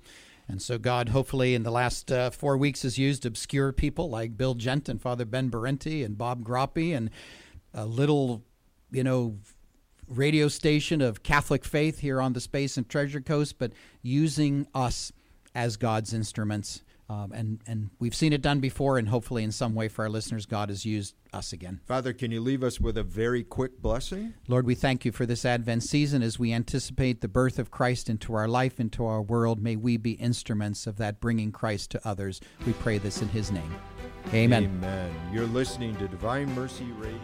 [0.48, 4.36] And so God, hopefully, in the last uh, four weeks, has used obscure people like
[4.36, 7.10] Bill Gent and Father Ben Berinti and Bob Groppe and
[7.74, 8.44] a little,
[8.92, 9.38] you know,
[10.08, 15.12] radio station of Catholic faith here on the Space and Treasure Coast, but using us
[15.54, 16.82] as God's instruments.
[17.08, 20.08] Um, and and we've seen it done before, and hopefully, in some way, for our
[20.08, 21.80] listeners, God has used us again.
[21.86, 24.34] Father, can you leave us with a very quick blessing?
[24.48, 28.10] Lord, we thank you for this Advent season as we anticipate the birth of Christ
[28.10, 29.62] into our life, into our world.
[29.62, 32.40] May we be instruments of that bringing Christ to others.
[32.66, 33.76] We pray this in His name.
[34.34, 34.64] Amen.
[34.64, 35.14] Amen.
[35.32, 37.20] You're listening to Divine Mercy Radio.